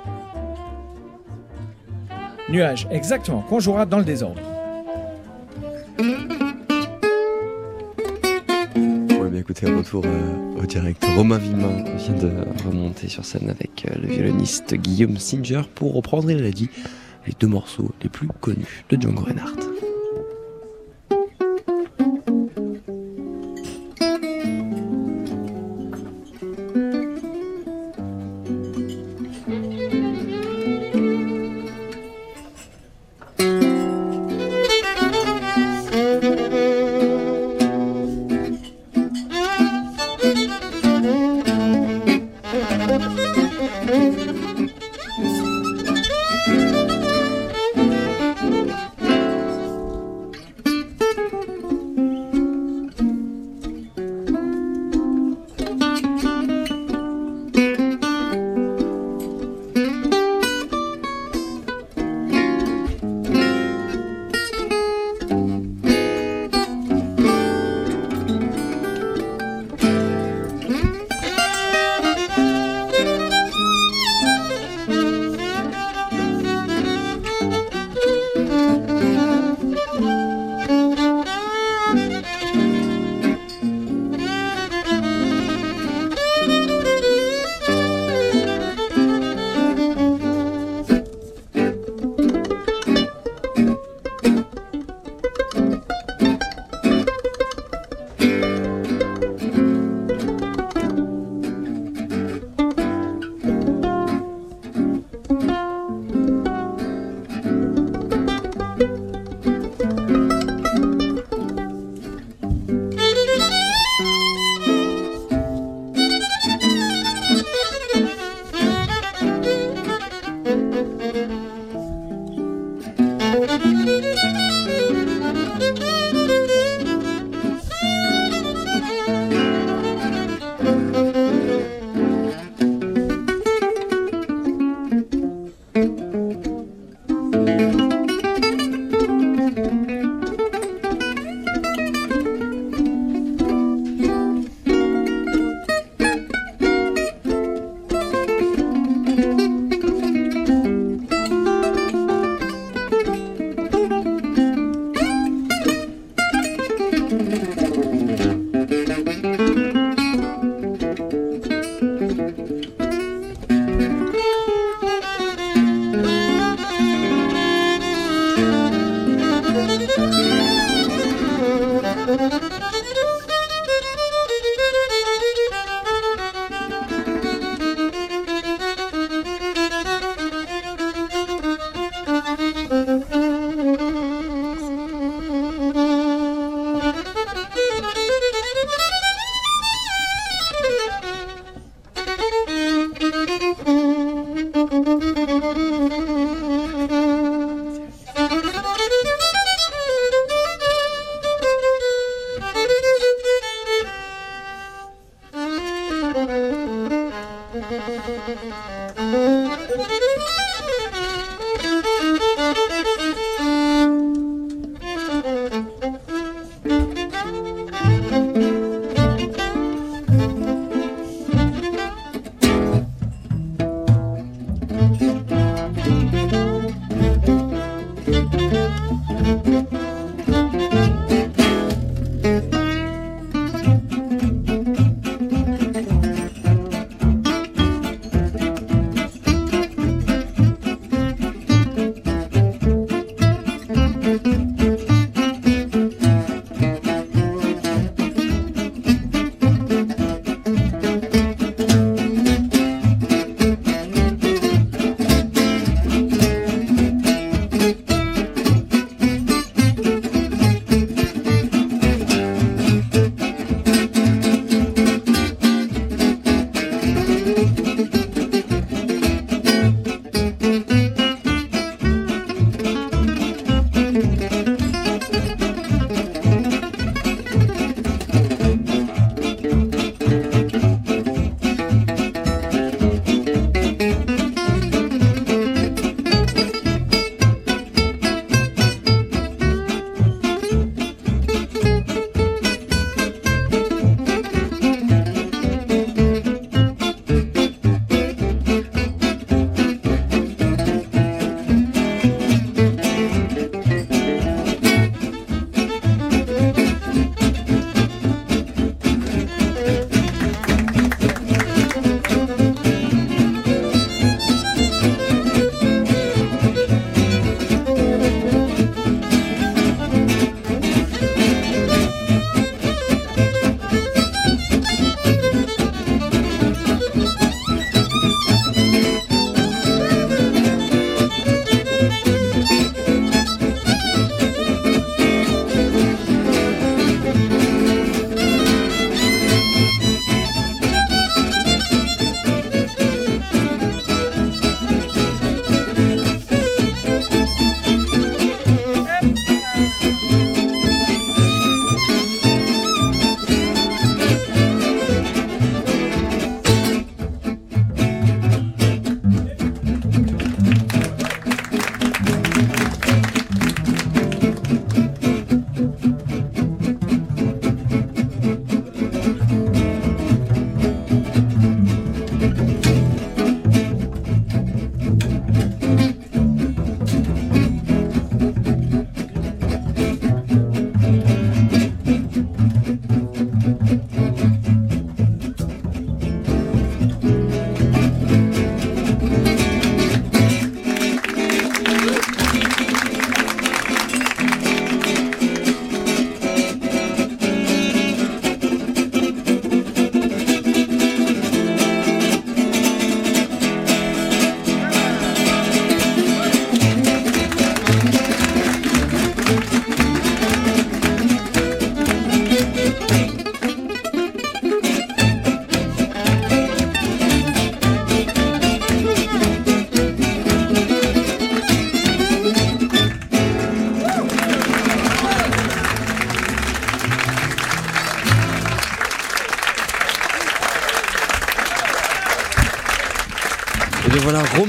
Nuage, 2.51 2.87
exactement, 2.91 3.41
qu'on 3.43 3.61
jouera 3.61 3.87
dans 3.87 3.99
le 3.99 4.05
désordre. 4.05 4.41
Ouais, 9.19 9.31
bien 9.31 9.41
écoutez, 9.41 9.67
retour 9.67 10.05
euh, 10.05 10.63
au 10.63 10.67
direct. 10.67 11.05
Romain 11.17 11.39
Villemain 11.39 11.85
vient 11.97 12.15
de 12.15 12.31
remonter 12.67 13.09
sur 13.09 13.25
scène 13.25 13.51
avec 13.51 13.87
le 14.01 14.07
violoniste 14.09 14.75
Guillaume 14.75 15.17
Singer 15.17 15.63
pour 15.75 15.95
reprendre, 15.95 16.31
il 16.31 16.43
l'a 16.43 16.51
dit, 16.51 16.69
les 17.27 17.33
deux 17.39 17.49
morceaux 17.49 17.91
les 18.03 18.09
plus 18.09 18.29
connus 18.41 18.85
de 18.91 19.01
Django 19.01 19.23
Reinhardt. 19.25 19.74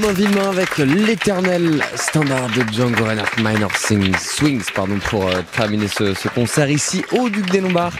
Voilà 0.06 0.18
Romain 0.18 0.28
Villemain 0.28 0.50
avec 0.50 0.78
l'éternel 0.78 1.82
standard 1.96 2.48
de 2.50 2.62
Django 2.72 3.04
Reinhardt 3.04 3.42
Minor 3.42 3.76
Swings, 3.76 4.16
Swings 4.18 4.64
pardon, 4.74 4.98
pour 4.98 5.26
euh, 5.26 5.42
terminer 5.52 5.88
ce, 5.88 6.14
ce 6.14 6.28
concert 6.28 6.70
ici 6.70 7.04
au 7.12 7.28
Duc 7.28 7.50
des 7.50 7.60
Lombards. 7.60 7.94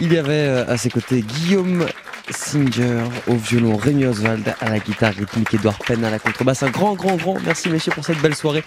Il 0.00 0.12
y 0.12 0.18
avait 0.18 0.32
euh, 0.32 0.64
à 0.66 0.76
ses 0.76 0.90
côtés 0.90 1.20
Guillaume 1.22 1.86
Singer 2.30 3.02
au 3.26 3.34
violon, 3.34 3.76
Rémi 3.76 4.06
Oswald 4.06 4.54
à 4.60 4.70
la 4.70 4.78
guitare 4.78 5.12
rythmique, 5.14 5.54
Edouard 5.54 5.78
Penn 5.78 6.04
à 6.04 6.10
la 6.10 6.18
contrebasse. 6.18 6.62
Un 6.62 6.70
grand, 6.70 6.94
grand, 6.94 7.16
grand 7.16 7.36
merci 7.44 7.68
messieurs 7.68 7.92
pour 7.92 8.04
cette 8.04 8.20
belle 8.20 8.34
soirée 8.34 8.64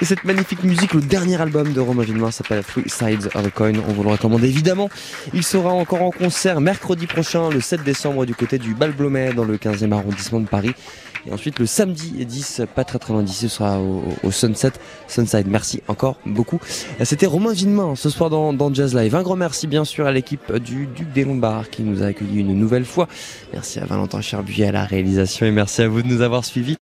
et 0.00 0.04
cette 0.04 0.24
magnifique 0.24 0.62
musique. 0.64 0.94
Le 0.94 1.00
dernier 1.00 1.40
album 1.40 1.72
de 1.72 1.80
Romain 1.80 2.02
Villemain 2.02 2.30
s'appelle 2.30 2.62
Three 2.64 2.88
Sides 2.88 3.30
of 3.34 3.46
a 3.46 3.50
Coin. 3.50 3.72
On 3.88 3.92
vous 3.92 4.02
le 4.02 4.10
recommande 4.10 4.44
évidemment. 4.44 4.90
Il 5.32 5.44
sera 5.44 5.70
encore 5.70 6.02
en 6.02 6.10
concert 6.10 6.60
mercredi 6.60 7.06
prochain, 7.06 7.48
le 7.50 7.60
7 7.60 7.82
décembre, 7.84 8.26
du 8.26 8.34
côté 8.34 8.58
du 8.58 8.74
Bal 8.74 8.92
Blomet 8.92 9.32
dans 9.32 9.44
le 9.44 9.56
15e 9.56 9.92
arrondissement 9.92 10.40
de 10.40 10.48
Paris. 10.48 10.74
Et 11.26 11.32
ensuite, 11.32 11.58
le 11.58 11.66
samedi 11.66 12.24
10, 12.24 12.62
pas 12.74 12.84
très 12.84 12.98
très 12.98 13.12
loin 13.12 13.22
d'ici, 13.22 13.48
ce 13.48 13.56
sera 13.56 13.80
au, 13.80 14.02
au 14.22 14.30
Sunset, 14.30 14.72
Sunside. 15.08 15.46
Merci 15.48 15.82
encore 15.88 16.16
beaucoup. 16.24 16.60
C'était 17.02 17.26
Romain 17.26 17.52
Villemain 17.52 17.94
ce 17.96 18.10
soir 18.10 18.30
dans, 18.30 18.52
dans 18.52 18.72
Jazz 18.72 18.94
Live. 18.94 19.14
Un 19.14 19.22
grand 19.22 19.36
merci 19.36 19.66
bien 19.66 19.84
sûr 19.84 20.06
à 20.06 20.12
l'équipe 20.12 20.52
du 20.56 20.86
Duc 20.86 21.12
des 21.12 21.24
Lombards 21.24 21.70
qui 21.70 21.82
nous 21.82 22.02
a 22.02 22.06
accueillis 22.06 22.40
une 22.40 22.54
nouvelle 22.54 22.84
fois. 22.84 23.08
Merci 23.52 23.78
à 23.78 23.84
Valentin 23.84 24.20
Cherbuy 24.20 24.64
à 24.64 24.72
la 24.72 24.84
réalisation 24.84 25.46
et 25.46 25.50
merci 25.50 25.82
à 25.82 25.88
vous 25.88 26.02
de 26.02 26.08
nous 26.08 26.20
avoir 26.20 26.44
suivis. 26.44 26.74